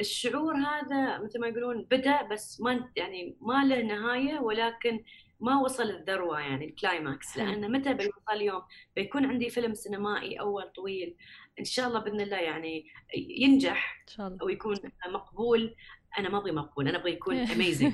الشعور 0.00 0.54
هذا 0.56 1.18
مثل 1.18 1.40
ما 1.40 1.46
يقولون 1.46 1.86
بدأ 1.90 2.22
بس 2.22 2.60
ما 2.60 2.90
يعني 2.96 3.36
ما 3.40 3.64
له 3.64 3.82
نهاية 3.82 4.40
ولكن 4.40 5.04
ما 5.40 5.60
وصل 5.60 5.90
الذروة 5.90 6.40
يعني 6.40 6.64
الكلايماكس. 6.64 7.36
لأن 7.38 7.72
متى 7.72 7.94
بيوصل 7.94 8.32
اليوم 8.32 8.62
بيكون 8.96 9.24
عندي 9.26 9.50
فيلم 9.50 9.74
سينمائي 9.74 10.40
أول 10.40 10.72
طويل 10.72 11.16
إن 11.58 11.64
شاء 11.64 11.88
الله 11.88 12.00
بإذن 12.00 12.20
الله 12.20 12.36
يعني 12.36 12.86
ينجح 13.14 14.02
إن 14.08 14.16
شاء 14.16 14.26
الله. 14.28 14.44
ويكون 14.44 14.76
مقبول. 15.08 15.74
أنا 16.18 16.28
ما 16.28 16.38
أبغي 16.38 16.52
مقبول 16.52 16.88
أنا 16.88 16.98
أبغى 16.98 17.12
يكون 17.12 17.36
اميزنج 17.54 17.92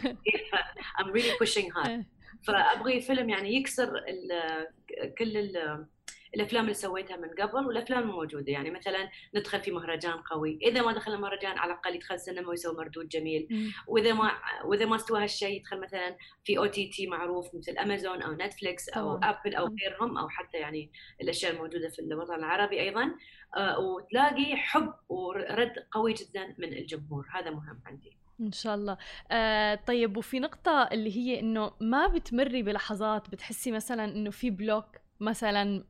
I'm 0.99 1.07
really 1.13 1.37
pushing 1.39 1.71
hard. 1.71 1.89
إيه. 1.89 2.16
فأبغي 2.43 3.01
فيلم 3.01 3.31
يعني 3.31 3.57
يكسر 3.57 3.99
ال 3.99 5.15
كل 5.19 5.37
ال 5.37 5.87
الأفلام 6.35 6.63
اللي 6.63 6.75
سويتها 6.75 7.17
من 7.17 7.29
قبل 7.29 7.67
والأفلام 7.67 8.03
الموجودة. 8.03 8.53
يعني 8.53 8.71
مثلا 8.71 9.09
ندخل 9.35 9.61
في 9.61 9.71
مهرجان 9.71 10.13
قوي. 10.13 10.59
إذا 10.63 10.83
ما 10.83 10.93
دخل 10.93 11.13
المهرجان 11.13 11.59
على 11.59 11.73
الأقل 11.73 11.95
يدخل 11.95 12.21
سينما 12.21 12.49
ويسوي 12.49 12.77
مردود 12.77 13.09
جميل. 13.09 13.73
وإذا 13.87 14.13
ما 14.13 14.33
وإذا 14.65 14.87
ما 14.87 14.97
استوى 14.97 15.23
هالشيء 15.23 15.57
يدخل 15.57 15.81
مثلا 15.81 16.17
في 16.45 16.59
OTT 16.59 17.07
معروف 17.07 17.55
مثل 17.55 17.79
أمازون 17.79 18.23
أو 18.23 18.33
نتفليكس 18.33 18.89
أو 18.89 19.17
أبل 19.17 19.55
أو 19.55 19.67
غيرهم 19.67 20.19
أو 20.19 20.29
حتى 20.29 20.59
يعني 20.59 20.91
الأشياء 21.21 21.53
الموجودة 21.53 21.89
في 21.89 21.99
الوطن 21.99 22.35
العربي 22.35 22.81
أيضا. 22.81 23.15
آه، 23.57 23.79
وتلاقي 23.79 24.57
حب 24.57 24.95
ورد 25.09 25.87
قوي 25.91 26.13
جدا 26.13 26.55
من 26.59 26.73
الجمهور. 26.73 27.27
هذا 27.33 27.51
مهم 27.51 27.81
عندي. 27.87 28.26
إن 28.41 28.53
شاء 28.53 28.75
الله. 28.75 28.97
آه 29.31 29.75
طيب 29.75 30.17
وفي 30.17 30.41
نقطة 30.41 30.89
اللي 30.93 31.17
هي 31.17 31.41
إنه 31.41 31.73
ما 31.81 32.07
بتمري 32.07 32.63
بلحظات 32.63 33.31
بتحسي 33.31 33.71
مثلا 33.73 34.05
إنه 34.05 34.31
في 34.31 34.51
block 34.51 34.87
مثلا 35.21 35.85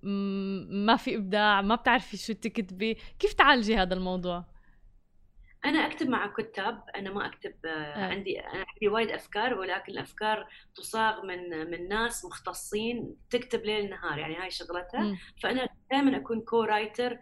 ما 0.86 0.96
في 0.96 1.16
إبداع 1.16 1.62
ما 1.62 1.74
بتعرفي 1.74 2.16
شو 2.16 2.32
تكتبي. 2.32 2.96
كيف 3.18 3.32
تعالجي 3.32 3.76
هذا 3.76 3.94
الموضوع؟ 3.94 4.44
أنا 5.66 5.86
أكتب 5.86 6.08
مع 6.08 6.26
كتاب 6.26 6.82
أنا 6.96 7.10
ما 7.10 7.26
أكتب 7.26 7.54
آه. 7.64 7.68
آه. 7.68 8.04
عندي 8.04 8.40
أنا 8.40 8.64
عندي 8.74 8.88
وايد 8.88 9.10
أفكار 9.10 9.54
ولكن 9.54 9.92
الأفكار 9.92 10.48
تصاغ 10.74 11.26
من 11.26 11.70
من 11.70 11.88
ناس 11.88 12.24
مختصين 12.24 13.16
تكتب 13.30 13.64
ليل 13.64 13.90
نهار 13.90 14.18
يعني 14.18 14.36
هاي 14.36 14.50
شغلتها 14.50 15.00
مم. 15.00 15.18
فأنا 15.42 15.68
دائما 15.90 16.16
أكون 16.16 16.40
كو 16.40 16.62
رايتر 16.62 17.18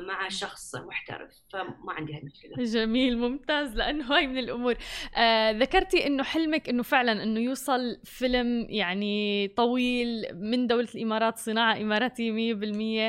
مع 0.00 0.28
شخص 0.28 0.74
محترف 0.76 1.30
فما 1.52 1.92
عندي 1.92 2.14
هالمشكلة 2.14 2.64
جميل 2.64 3.18
ممتاز 3.18 3.76
لأنه 3.76 4.14
هاي 4.14 4.26
من 4.26 4.38
الأمور 4.38 4.74
آه 5.16 5.50
ذكرتي 5.50 6.06
إنه 6.06 6.22
حلمك 6.22 6.68
إنه 6.68 6.82
فعلا 6.82 7.22
إنه 7.22 7.40
يوصل 7.40 8.00
فيلم 8.04 8.66
يعني 8.70 9.48
طويل 9.48 10.26
من 10.34 10.66
دولة 10.66 10.88
الإمارات 10.94 11.38
صناعة 11.38 11.76
اماراتيه 11.76 12.54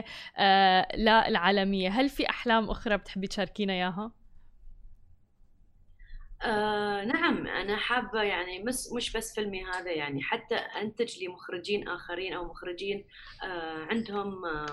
100% 0.02 0.06
آه 0.38 0.88
للعالميه 0.96 1.90
هل 1.90 2.10
في 2.10 2.30
أحلام 2.30 2.70
أخرى 2.70 2.98
بتحبي 2.98 3.28
تشاركينا 3.28 3.74
إياها 3.74 4.12
آه 6.42 7.04
نعم 7.06 7.48
أنا 7.48 7.78
حابة 7.78 8.24
يعني 8.24 8.64
مش 8.64 8.76
مش 8.96 9.18
بس 9.18 9.36
فيلمي 9.36 9.66
هذا 9.66 9.92
يعني 9.92 10.22
حتى 10.22 10.56
أنتج 10.56 11.24
لمخرجين 11.24 11.88
آخرين 11.88 12.34
أو 12.34 12.46
مخرجين 12.46 13.06
آه 13.44 13.84
عندهم 13.86 14.46
آه 14.46 14.66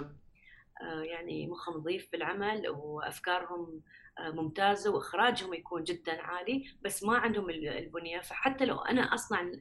آه 0.83 1.03
يعني 1.03 1.46
مخهم 1.46 1.74
نظيف 1.77 2.09
في 2.11 2.16
العمل 2.16 2.68
وأفكارهم 2.68 3.83
آه 4.18 4.31
ممتازة 4.31 4.90
وإخراجهم 4.94 5.55
يكون 5.55 5.85
جدا 5.85 6.22
عالي 6.22 6.64
بس 6.83 7.03
ما 7.05 7.18
عندهم 7.18 7.50
ال- 7.50 7.68
البنية. 7.68 8.20
فحتى 8.20 8.64
لو 8.64 8.79
أنا 8.79 9.14
أصنع 9.14 9.53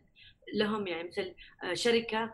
لهم 0.55 0.87
يعني 0.87 1.07
مثل 1.09 1.35
آه 1.63 1.73
شركة 1.73 2.33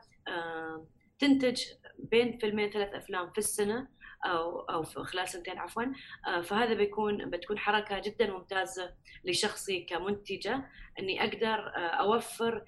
تنتج 1.20 1.62
بين 2.00 2.38
فيلمين 2.38 2.70
ثلاث 2.70 2.94
أفلام 2.94 3.32
في 3.32 3.38
السنة 3.38 3.88
أو 4.26 4.60
أو 4.60 4.84
خلال 4.84 5.30
سنتين 5.30 5.58
عفوا. 5.58 5.84
آه، 6.28 6.42
فهذا 6.42 6.74
بيكون 6.74 7.30
بتكون 7.30 7.58
حركة 7.60 8.00
جدا 8.00 8.32
ممتازة 8.32 8.94
لشخصي 9.24 9.82
كمنتجة. 9.82 10.70
إني 11.00 11.24
أقدر 11.24 11.68
آه، 11.76 11.80
أوفر 11.80 12.66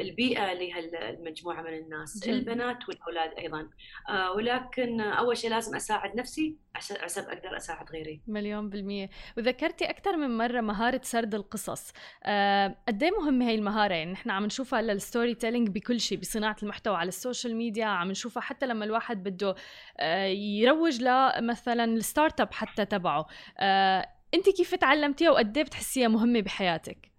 البيئة 0.00 0.52
لهالمجموعه 0.52 1.62
من 1.62 1.74
الناس 1.74 2.24
جميل. 2.24 2.38
البنات 2.38 2.88
والأولاد 2.88 3.30
أيضا. 3.38 3.68
آه، 4.08 4.32
ولكن 4.32 5.00
أول 5.00 5.36
شيء 5.36 5.50
لازم 5.50 5.76
أساعد 5.76 6.16
نفسي 6.16 6.56
عشان 6.74 7.24
أقدر 7.24 7.56
أساعد 7.56 7.90
غيري. 7.90 8.20
مليون 8.26 8.70
بالمية. 8.70 9.10
وذكرتي 9.36 9.84
أكثر 9.84 10.16
من 10.16 10.38
مرة 10.38 10.60
مهارة 10.60 11.00
سرد 11.04 11.34
القصص. 11.34 11.92
آه، 12.24 12.76
قد 12.88 13.02
إيه 13.02 13.10
مهمة 13.10 13.48
هي 13.48 13.54
المهارة 13.54 13.94
يعني 13.94 14.12
نحن 14.12 14.30
عم 14.30 14.44
نشوفها 14.46 14.82
لل 14.82 15.34
storytelling 15.34 15.68
بكل 15.68 16.00
شيء 16.00 16.18
بصناعة 16.18 16.56
المحتوى 16.62 16.96
على 16.96 17.08
ال 17.08 17.15
social 17.15 17.56
media 17.56 17.84
عم 17.84 18.10
نشوفها 18.10 18.40
حتى 18.40 18.66
لما 18.66 18.84
الواحد 18.84 19.22
بده 19.22 19.54
آه، 20.00 20.24
يروج 20.26 21.02
لمثلا 21.02 21.84
ال 21.84 22.40
startup 22.40 22.52
حتى 22.52 22.84
تبعه. 22.84 23.26
آه، 23.58 24.08
انت 24.34 24.48
كيف 24.56 24.74
تعلمتيها 24.74 25.30
وقد 25.30 25.56
إيه 25.58 25.64
بتحسيها 25.64 26.08
مهمة 26.08 26.40
بحياتك؟ 26.40 26.96
آه، 27.04 27.17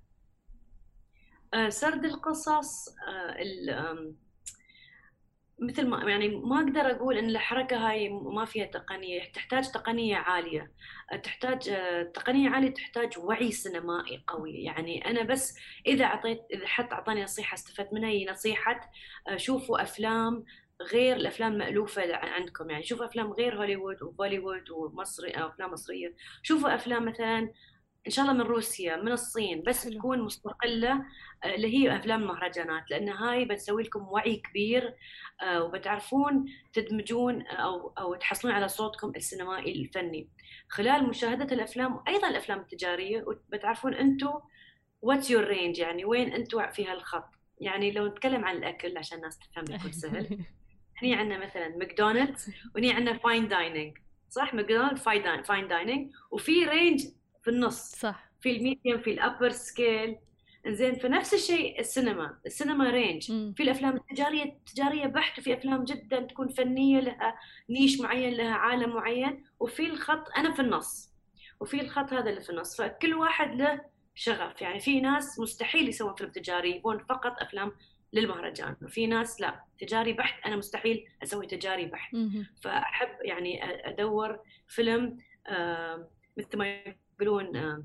سرد 1.69 2.05
القصص 2.05 2.89
آه، 3.07 4.13
مثل 5.61 5.87
ما 5.87 6.09
يعني 6.09 6.27
ما 6.27 6.59
أقدر 6.59 6.91
أقول 6.91 7.17
إن 7.17 7.29
الحركة 7.29 7.89
هاي 7.89 8.09
ما 8.09 8.45
فيها 8.45 8.65
تقنية 8.65 9.31
تحتاج 9.31 9.71
تقنية 9.71 10.15
عالية. 10.15 10.71
آه، 11.11 11.15
تحتاج 11.15 11.69
آه، 11.69 12.03
تقنية 12.03 12.49
عالية 12.49 12.73
تحتاج 12.73 13.17
وعي 13.17 13.51
سينمائي 13.51 14.23
قوي. 14.27 14.63
يعني 14.63 15.05
أنا 15.05 15.23
بس 15.23 15.57
إذا 15.87 16.05
أعطيت 16.05 16.39
إذا 16.53 16.67
حد 16.67 16.93
أعطاني 16.93 17.23
نصيحة 17.23 17.55
استفدت 17.55 17.93
منها 17.93 18.09
هي 18.09 18.25
نصيحة 18.25 18.91
آه، 19.29 19.37
شوفوا 19.37 19.81
أفلام 19.81 20.45
غير 20.93 21.15
الأفلام 21.15 21.53
المالوفه 21.53 22.15
عندكم. 22.15 22.69
يعني 22.69 22.83
شوفوا 22.83 23.05
أفلام 23.05 23.31
غير 23.33 23.57
هوليوود 23.57 24.03
وبوليوود 24.03 24.69
ومصري 24.69 25.31
أفلام 25.31 25.71
مصرية. 25.71 26.15
شوفوا 26.43 26.75
أفلام 26.75 27.05
مثلا 27.05 27.51
إن 28.07 28.11
شاء 28.11 28.25
الله 28.25 28.37
من 28.37 28.41
روسيا 28.41 28.95
من 28.95 29.11
الصين 29.11 29.63
بس 29.67 29.83
حلو. 29.83 29.99
تكون 29.99 30.21
مستقلة 30.21 31.05
آه، 31.43 31.55
اللي 31.55 31.77
هي 31.77 31.95
أفلام 31.95 32.21
المهرجانات 32.21 32.91
لأن 32.91 33.09
هاي 33.09 33.45
بتسوي 33.45 33.83
لكم 33.83 34.07
وعي 34.07 34.35
كبير 34.35 34.95
آه، 35.41 35.63
وبتعرفون 35.63 36.45
تدمجون 36.73 37.41
أو 37.47 37.93
أو 37.97 38.15
تحصلون 38.15 38.53
على 38.53 38.67
صوتكم 38.67 39.11
السينمائي 39.15 39.71
الفني. 39.81 40.29
خلال 40.69 41.09
مشاهدة 41.09 41.55
الأفلام 41.55 41.95
وأيضا 41.95 42.29
الأفلام 42.29 42.59
التجارية 42.59 43.25
بتعرفون 43.49 43.93
أنتم 43.93 44.33
what's 45.01 45.31
your 45.31 45.43
range 45.43 45.79
يعني 45.79 46.05
وين 46.05 46.33
أنتم 46.33 46.71
في 46.71 46.85
هالخط. 46.85 47.29
يعني 47.61 47.91
لو 47.91 48.07
نتكلم 48.07 48.45
عن 48.45 48.57
الأكل 48.57 48.97
عشان 48.97 49.17
الناس 49.17 49.39
تفهم 49.39 49.65
بكل 49.65 49.93
سهل. 49.93 50.39
هني 51.01 51.15
عندنا 51.15 51.45
مثلا 51.45 51.77
ماكدونالدز 51.77 52.51
وهني 52.75 52.93
عندنا 52.93 53.17
fine 53.17 53.47
dining 53.47 53.97
صح؟ 54.29 54.53
ماكدونالدز 54.53 55.01
fine 55.45 55.67
dining 55.67 56.11
وفي 56.31 56.65
range 56.65 57.05
في 57.43 57.49
النص 57.49 57.95
صح. 57.95 58.29
في 58.41 58.51
ال 58.57 58.63
medium 58.63 59.01
في 59.01 59.11
ال 59.11 59.17
upper 59.17 59.49
scale 59.49 60.17
زين 60.67 60.95
فنفس 60.95 61.33
الشيء 61.33 61.79
السينما 61.79 62.37
السينما 62.45 62.89
range 62.89 63.31
مم. 63.31 63.53
في 63.57 63.63
الأفلام 63.63 63.95
التجارية 63.95 64.43
التجارية 64.43 65.05
بحت 65.07 65.39
وفي 65.39 65.53
أفلام 65.53 65.83
جدا 65.83 66.19
تكون 66.19 66.47
فنية 66.49 66.99
لها 66.99 67.39
نيش 67.69 68.01
معين 68.01 68.33
لها 68.33 68.53
عالم 68.53 68.89
معين. 68.95 69.43
وفي 69.59 69.85
الخط 69.85 70.29
أنا 70.37 70.53
في 70.53 70.61
النص. 70.61 71.13
وفي 71.59 71.81
الخط 71.81 72.13
هذا 72.13 72.29
اللي 72.29 72.41
في 72.41 72.49
النص. 72.49 72.81
فكل 72.81 73.13
واحد 73.13 73.55
له 73.55 73.81
شغف. 74.15 74.61
يعني 74.61 74.79
في 74.79 75.01
ناس 75.01 75.39
مستحيل 75.39 75.89
يسوون 75.89 76.15
فيلم 76.15 76.31
تجاري 76.31 76.75
يبون 76.75 76.99
فقط 76.99 77.41
أفلام 77.41 77.71
للمهرجان. 78.13 78.75
وفي 78.81 79.07
ناس 79.07 79.41
لا. 79.41 79.63
تجاري 79.79 80.13
بحت 80.13 80.45
أنا 80.45 80.55
مستحيل 80.55 81.07
أسوي 81.23 81.47
تجاري 81.47 81.85
بحت. 81.85 82.15
فأحب 82.61 83.09
يعني 83.21 83.63
أدور 83.89 84.39
فيلم 84.67 85.17
آه، 85.47 86.09
مثل 86.37 86.57
ما 86.57 86.81
يقولون 87.21 87.55
آه، 87.55 87.83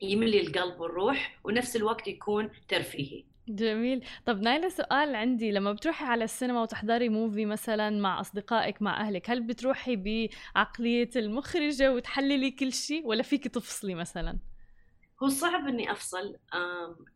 يملي 0.00 0.40
القلب 0.40 0.80
والروح 0.80 1.40
ونفس 1.44 1.76
الوقت 1.76 2.08
يكون 2.08 2.50
ترفيهي. 2.68 3.24
جميل. 3.48 4.04
طب 4.26 4.40
نايلة 4.40 4.68
سؤال 4.68 5.14
عندي. 5.14 5.52
لما 5.52 5.72
بتروحي 5.72 6.04
على 6.04 6.24
السينما 6.24 6.62
وتحضري 6.62 7.08
موفي 7.08 7.46
مثلا 7.46 7.90
مع 7.90 8.20
أصدقائك 8.20 8.82
مع 8.82 9.00
أهلك 9.00 9.30
هل 9.30 9.42
بتروحي 9.42 9.96
بعقلية 9.96 11.10
المخرجة 11.16 11.92
وتحللي 11.92 12.50
كل 12.50 12.72
شيء 12.72 13.06
ولا 13.06 13.22
فيك 13.22 13.48
تفصلي 13.48 13.94
مثلا؟ 13.94 14.38
هو 15.22 15.28
صعب 15.28 15.68
إني 15.68 15.92
أفصل 15.92 16.36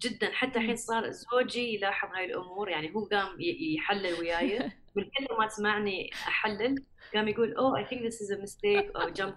جدا. 0.02 0.30
حتى 0.32 0.58
الحين 0.58 0.76
صار 0.76 1.10
زوجي 1.10 1.74
يلاحظ 1.74 2.08
هاي 2.14 2.24
الأمور 2.24 2.68
يعني 2.68 2.94
هو 2.94 3.04
قام 3.04 3.28
يحلل 3.76 4.14
وياي. 4.20 4.58
من 4.96 5.04
كثر 5.04 5.38
ما 5.38 5.48
سمعني 5.48 6.10
أحلل 6.12 6.84
قام 7.14 7.28
يقول 7.28 7.54
oh 7.54 7.78
I 7.78 7.84
think 7.84 8.02
this 8.02 8.22
is 8.22 8.32
a 8.32 8.40
mistake 8.40 8.96
أو 8.96 9.08
jump 9.08 9.34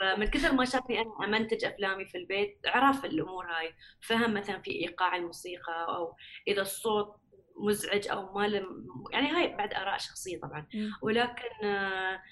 فمن 0.00 0.26
كثر 0.26 0.52
ما 0.52 0.64
شافني 0.64 1.00
أنا 1.00 1.24
أمنتج 1.24 1.64
أفلامي 1.64 2.04
في 2.06 2.18
البيت 2.18 2.58
عرف 2.66 3.04
الأمور 3.04 3.46
هاي 3.46 3.74
فهم 4.00 4.34
مثلا 4.34 4.60
في 4.62 4.70
إيقاع 4.70 5.16
الموسيقى 5.16 5.86
أو 5.88 6.16
إذا 6.48 6.62
الصوت 6.62 7.16
مزعج 7.58 8.08
أو 8.08 8.32
ما 8.34 8.48
لم 8.48 8.86
يعني 9.12 9.28
هاي 9.28 9.56
بعد 9.56 9.74
آراء 9.74 9.98
شخصية 9.98 10.40
طبعا. 10.40 10.66
ولكن 11.02 11.66
آه، 11.66 12.22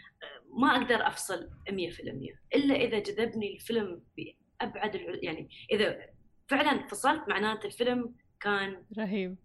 ما 0.59 0.77
أقدر 0.77 1.07
أفصل 1.07 1.51
100% 1.71 2.39
إلا 2.55 2.75
إذا 2.75 2.99
جذبني 2.99 3.55
الفيلم 3.55 4.03
بأبعد 4.17 4.95
الع- 4.95 5.19
يعني 5.23 5.49
إذا 5.73 6.07
فعلا 6.49 6.87
فصلت 6.87 7.29
معناته 7.29 7.67
الفيلم 7.67 8.15
كان 8.41 8.85
رهيب 8.99 9.37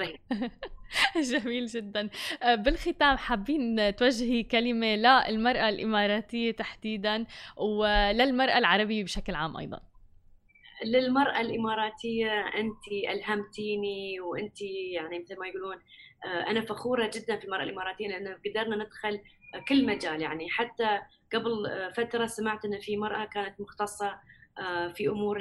رهيب. 0.00 0.20
جميل 1.32 1.66
جدا. 1.66 2.10
آه، 2.42 2.54
بالختام 2.54 3.16
حابين 3.16 3.96
توجهي 3.96 4.42
كلمة 4.42 4.96
للمرأة 4.96 5.68
الإماراتية 5.68 6.52
تحديدا 6.52 7.26
وللمرأة 7.56 8.58
العربية 8.58 9.04
بشكل 9.04 9.34
عام 9.34 9.56
أيضا. 9.56 9.80
للمرأة 10.84 11.40
الإماراتية 11.40 12.30
أنت 12.40 12.88
ألهمتيني 13.10 14.20
وأنت 14.20 14.62
يعني 14.94 15.18
مثل 15.18 15.38
ما 15.38 15.46
يقولون 15.46 15.76
آه، 16.24 16.50
أنا 16.50 16.60
فخورة 16.60 17.10
جدا 17.14 17.36
في 17.36 17.44
المرأة 17.44 17.62
الإماراتية 17.62 18.08
لأن 18.08 18.36
قدرنا 18.46 18.76
ندخل 18.84 19.20
كل 19.68 19.86
مجال 19.86 20.22
يعني. 20.22 20.50
حتى 20.50 21.00
قبل 21.34 21.70
فترة 21.96 22.26
سمعت 22.26 22.64
أن 22.64 22.80
في 22.80 22.96
مرأة 22.96 23.24
كانت 23.24 23.60
مختصة 23.60 24.20
آه، 24.58 24.88
في 24.88 25.08
أمور 25.08 25.38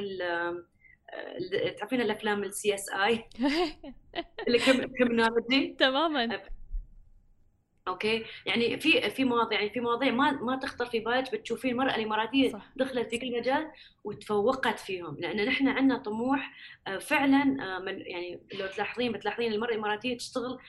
تعرفين 1.80 2.02
الأفلام 2.02 2.44
ال 2.44 2.74
CSI 2.74 2.90
ال 2.90 3.26
criminology 4.48 5.76
تماما. 5.80 6.42
أوكي. 7.88 8.26
يعني 8.46 8.80
في 8.80 9.10
في 9.10 9.24
مواضيع 9.24 9.60
يعني 9.60 9.74
في 9.74 9.80
مواضيع 9.80 10.12
ما 10.12 10.32
ما 10.32 10.56
تخطر 10.56 10.86
في 10.86 11.00
بالك 11.00 11.36
بتشوفين 11.36 11.72
المراه 11.72 11.96
الإماراتية 11.96 12.52
صح. 12.52 12.72
دخلت 12.76 13.10
في 13.10 13.18
كل 13.18 13.38
مجال 13.40 13.72
وتفوقت 14.04 14.80
فيهم. 14.80 15.18
لأن 15.20 15.46
نحن 15.46 15.68
عندنا 15.68 15.98
طموح 15.98 16.54
آه، 16.88 16.98
فعلا 16.98 17.58
آه، 17.64 17.80
من 17.80 18.02
يعني 18.02 18.40
لو 18.54 18.68
تلاحظين 18.68 19.12
بتلاحظين 19.12 19.54
المرأة 19.54 19.72
الإماراتية 19.72 20.18
تشتغل 20.18 20.60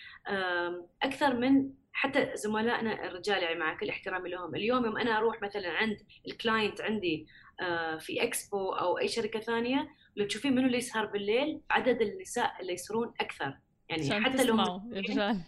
أكثر 1.03 1.35
من 1.35 1.71
حتى 1.93 2.31
زملائنا 2.35 3.07
الرجال 3.07 3.43
يعني 3.43 3.59
مع 3.59 3.79
كل 3.79 3.89
احترامي 3.89 4.31
لهم. 4.31 4.55
اليوم 4.55 4.85
يوم 4.85 4.99
أنا 4.99 5.19
أروح 5.19 5.43
مثلا 5.43 5.71
عند 5.71 5.97
ال 6.29 6.36
client 6.36 6.81
عندي 6.81 7.27
آه، 7.61 7.97
في 7.97 8.23
اكسبو 8.23 8.73
أو 8.73 8.99
أي 8.99 9.09
شركة 9.09 9.41
ثانية 9.41 9.89
لو 10.19 10.27
تشوفين 10.27 10.55
منو 10.55 10.67
اللي 10.67 10.79
يسهر 10.79 11.07
بالليل 11.07 11.61
عدد 11.71 12.03
النساء 12.03 12.61
اللي 12.61 12.73
يسهرون 12.73 13.13
أكثر. 13.21 13.59
يعني 13.89 14.25
حتى 14.25 14.45
لو 14.45 14.57
تسمعوا 14.57 14.81
يا 14.93 15.01
رجال. 15.01 15.41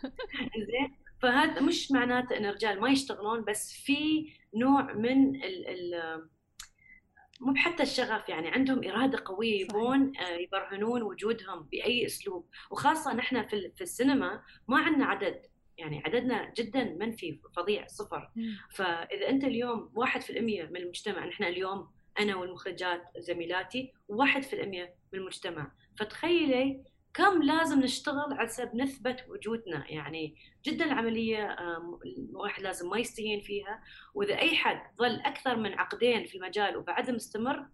زين 0.70 0.96
فهذا 1.22 1.60
مش 1.60 1.92
معناته 1.92 2.36
إن 2.36 2.44
الرجال 2.44 2.80
ما 2.80 2.90
يشتغلون 2.90 3.44
بس 3.44 3.72
في 3.72 4.32
نوع 4.54 4.92
من 4.92 5.36
ال 5.36 5.68
ال 5.68 6.22
مو 7.40 7.54
حتى 7.54 7.82
الشغف 7.82 8.28
يعني 8.28 8.48
عندهم 8.48 8.84
إرادة 8.88 9.22
قوية 9.24 9.60
يبون 9.60 10.12
آه، 10.16 10.36
يبرهنون 10.36 11.02
وجودهم 11.02 11.62
بأي 11.62 12.06
أسلوب. 12.06 12.48
وخاصة 12.70 13.14
نحن 13.14 13.46
في 13.46 13.80
السينما 13.80 14.42
ما 14.68 14.78
عندنا 14.78 15.06
عدد. 15.06 15.42
يعني 15.78 16.02
عددنا 16.06 16.52
جدا 16.56 16.84
منفي 16.84 17.40
فظيع 17.56 17.86
صفر. 17.86 18.30
فإذا 18.70 19.28
أنت 19.28 19.44
اليوم 19.44 19.90
واحد 19.94 20.20
في 20.20 20.38
المية 20.38 20.64
من 20.64 20.76
المجتمع 20.76 21.26
نحن 21.26 21.44
اليوم 21.44 21.88
أنا 22.20 22.36
والمخرجات 22.36 23.02
زميلاتي 23.18 23.92
واحد 24.08 24.42
في 24.42 24.62
المية 24.62 24.94
من 25.12 25.18
المجتمع. 25.18 25.72
فتخيلي 25.98 26.84
كم 27.14 27.42
لازم 27.42 27.80
نشتغل 27.80 28.32
على 28.32 28.48
سبب 28.48 28.76
نثبت 28.76 29.24
وجودنا. 29.28 29.84
يعني 29.88 30.36
جدا 30.64 30.84
العملية 30.84 31.56
الواحد 32.30 32.62
لازم 32.62 32.90
ما 32.90 32.98
يستهين 32.98 33.40
فيها. 33.40 33.82
وإذا 34.14 34.38
أي 34.38 34.56
حد 34.56 34.82
ظل 34.98 35.20
أكثر 35.20 35.56
من 35.56 35.78
عقدين 35.78 36.24
في 36.24 36.34
المجال 36.38 36.76
وبعدها 36.76 37.14
مستمر 37.14 37.66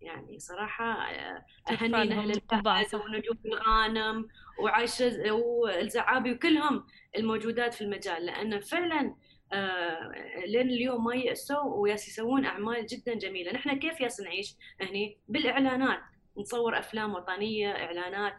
يعني 0.00 0.38
صراحة 0.38 0.84
آه، 0.84 1.44
أهني 1.70 1.96
حياة 1.96 2.30
الفهد 2.30 2.94
ونجوم 2.94 3.38
الغانم 3.46 4.28
وعايشة 4.58 5.32
والزعابي 5.32 6.32
وكلهم 6.32 6.86
الموجودات 7.16 7.74
في 7.74 7.80
المجال. 7.80 8.26
لأن 8.26 8.60
فعلا 8.60 9.14
لين 10.46 10.70
اليوم 10.70 11.04
ما 11.04 11.14
يأسوا 11.14 11.74
وياس 11.74 12.08
يسوون 12.08 12.44
أعمال 12.44 12.86
جدا 12.86 13.14
جميلة. 13.14 13.52
نحن 13.52 13.78
كيف 13.78 14.00
ياس 14.00 14.20
نعيش 14.20 14.56
هني؟ 14.80 15.18
بالإعلانات. 15.28 16.00
نصور 16.36 16.78
أفلام 16.78 17.14
وطنية 17.14 17.70
إعلانات. 17.70 18.34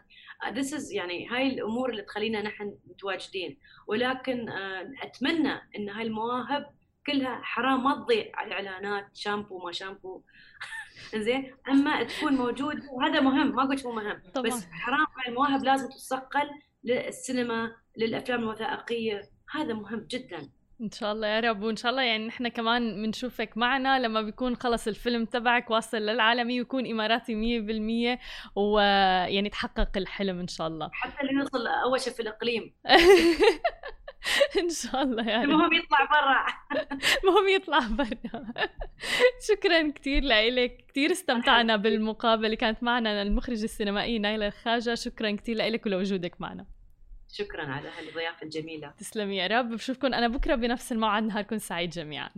this 0.52 0.74
is 0.74 0.92
يعني 0.92 1.28
هاي 1.28 1.46
الأمور 1.46 1.90
اللي 1.90 2.02
تخلينا 2.02 2.42
نحن 2.42 2.74
متواجدين. 2.86 3.58
ولكن 3.86 4.48
آه، 4.48 4.92
أتمنى 5.02 5.52
إن 5.76 5.88
هاي 5.88 6.06
المواهب 6.06 6.66
كلها 7.06 7.40
حرام 7.42 7.84
ما 7.84 7.94
تضيع 7.94 8.30
على 8.34 8.46
الإعلانات. 8.46 9.16
شامبو 9.16 9.58
ما 9.58 9.72
شامبو. 9.72 10.22
زين 11.14 11.54
أما 11.68 12.04
تكون 12.04 12.32
موجود 12.32 12.76
وهذا 12.92 13.20
مهم. 13.20 13.56
ما 13.56 13.62
قلت 13.62 13.86
مو 13.86 13.92
مهم. 13.92 14.22
طبعا. 14.34 14.46
بس 14.46 14.66
حرام 14.70 15.06
هاي 15.18 15.28
المواهب 15.28 15.64
لازم 15.64 15.88
تتصقل 15.88 16.50
للسينما 16.84 17.76
للأفلام 17.96 18.40
الوثائقية. 18.40 19.22
هذا 19.50 19.74
مهم 19.74 20.06
جدا. 20.10 20.48
إن 20.82 20.90
شاء 20.90 21.12
الله 21.12 21.26
يا 21.26 21.40
رب. 21.40 21.62
وإن 21.62 21.76
شاء 21.76 21.90
الله 21.90 22.02
يعني 22.02 22.26
نحن 22.26 22.48
كمان 22.48 23.02
بنشوفك 23.02 23.56
معنا 23.56 23.98
لما 23.98 24.22
بيكون 24.22 24.56
خلص 24.56 24.88
الفيلم 24.88 25.24
تبعك 25.24 25.70
واصل 25.70 25.96
للعالمي 25.96 26.60
ويكون 26.60 26.90
إماراتي 26.90 27.34
100% 27.34 28.18
ويعني 28.56 29.48
تحقق 29.48 29.96
الحلم 29.96 30.38
إن 30.40 30.48
شاء 30.48 30.66
الله. 30.66 30.90
حتى 30.92 31.22
اللي 31.22 31.32
يوصل 31.40 31.66
أول 31.66 32.00
شيء 32.00 32.12
في 32.12 32.22
الإقليم. 32.22 32.74
إن 34.62 34.68
شاء 34.70 35.02
الله 35.02 35.28
يعني 35.28 35.44
المهم 35.44 35.72
يطلع 35.72 35.98
برا. 36.04 36.46
المهم 37.24 37.48
يطلع 37.48 37.78
برا. 37.78 38.44
شكرا 39.48 39.90
كثير 39.90 40.22
لك 40.24 40.84
كثير 40.88 41.12
استمتعنا 41.12 41.76
بالمقابلة. 41.76 42.54
كانت 42.54 42.82
معنا 42.82 43.22
المخرجه 43.22 43.64
السينمائيه 43.64 44.18
نايلة 44.18 44.46
الخاجه 44.46 44.94
شكرا 44.94 45.30
كثير 45.30 45.56
لك 45.56 45.86
ولوجودك 45.86 46.40
معنا. 46.40 46.66
شكرا 47.32 47.66
على 47.66 47.88
هالضيافه 47.88 48.42
الجميلة. 48.42 48.94
تسلمي 48.98 49.36
يا 49.36 49.46
رب. 49.46 49.68
بشوفكم 49.68 50.14
أنا 50.14 50.28
بكرة 50.28 50.54
بنفس 50.54 50.92
الموعد. 50.92 51.22
نهاركم 51.22 51.58
سعيد 51.58 51.90
جميعا. 51.90 52.30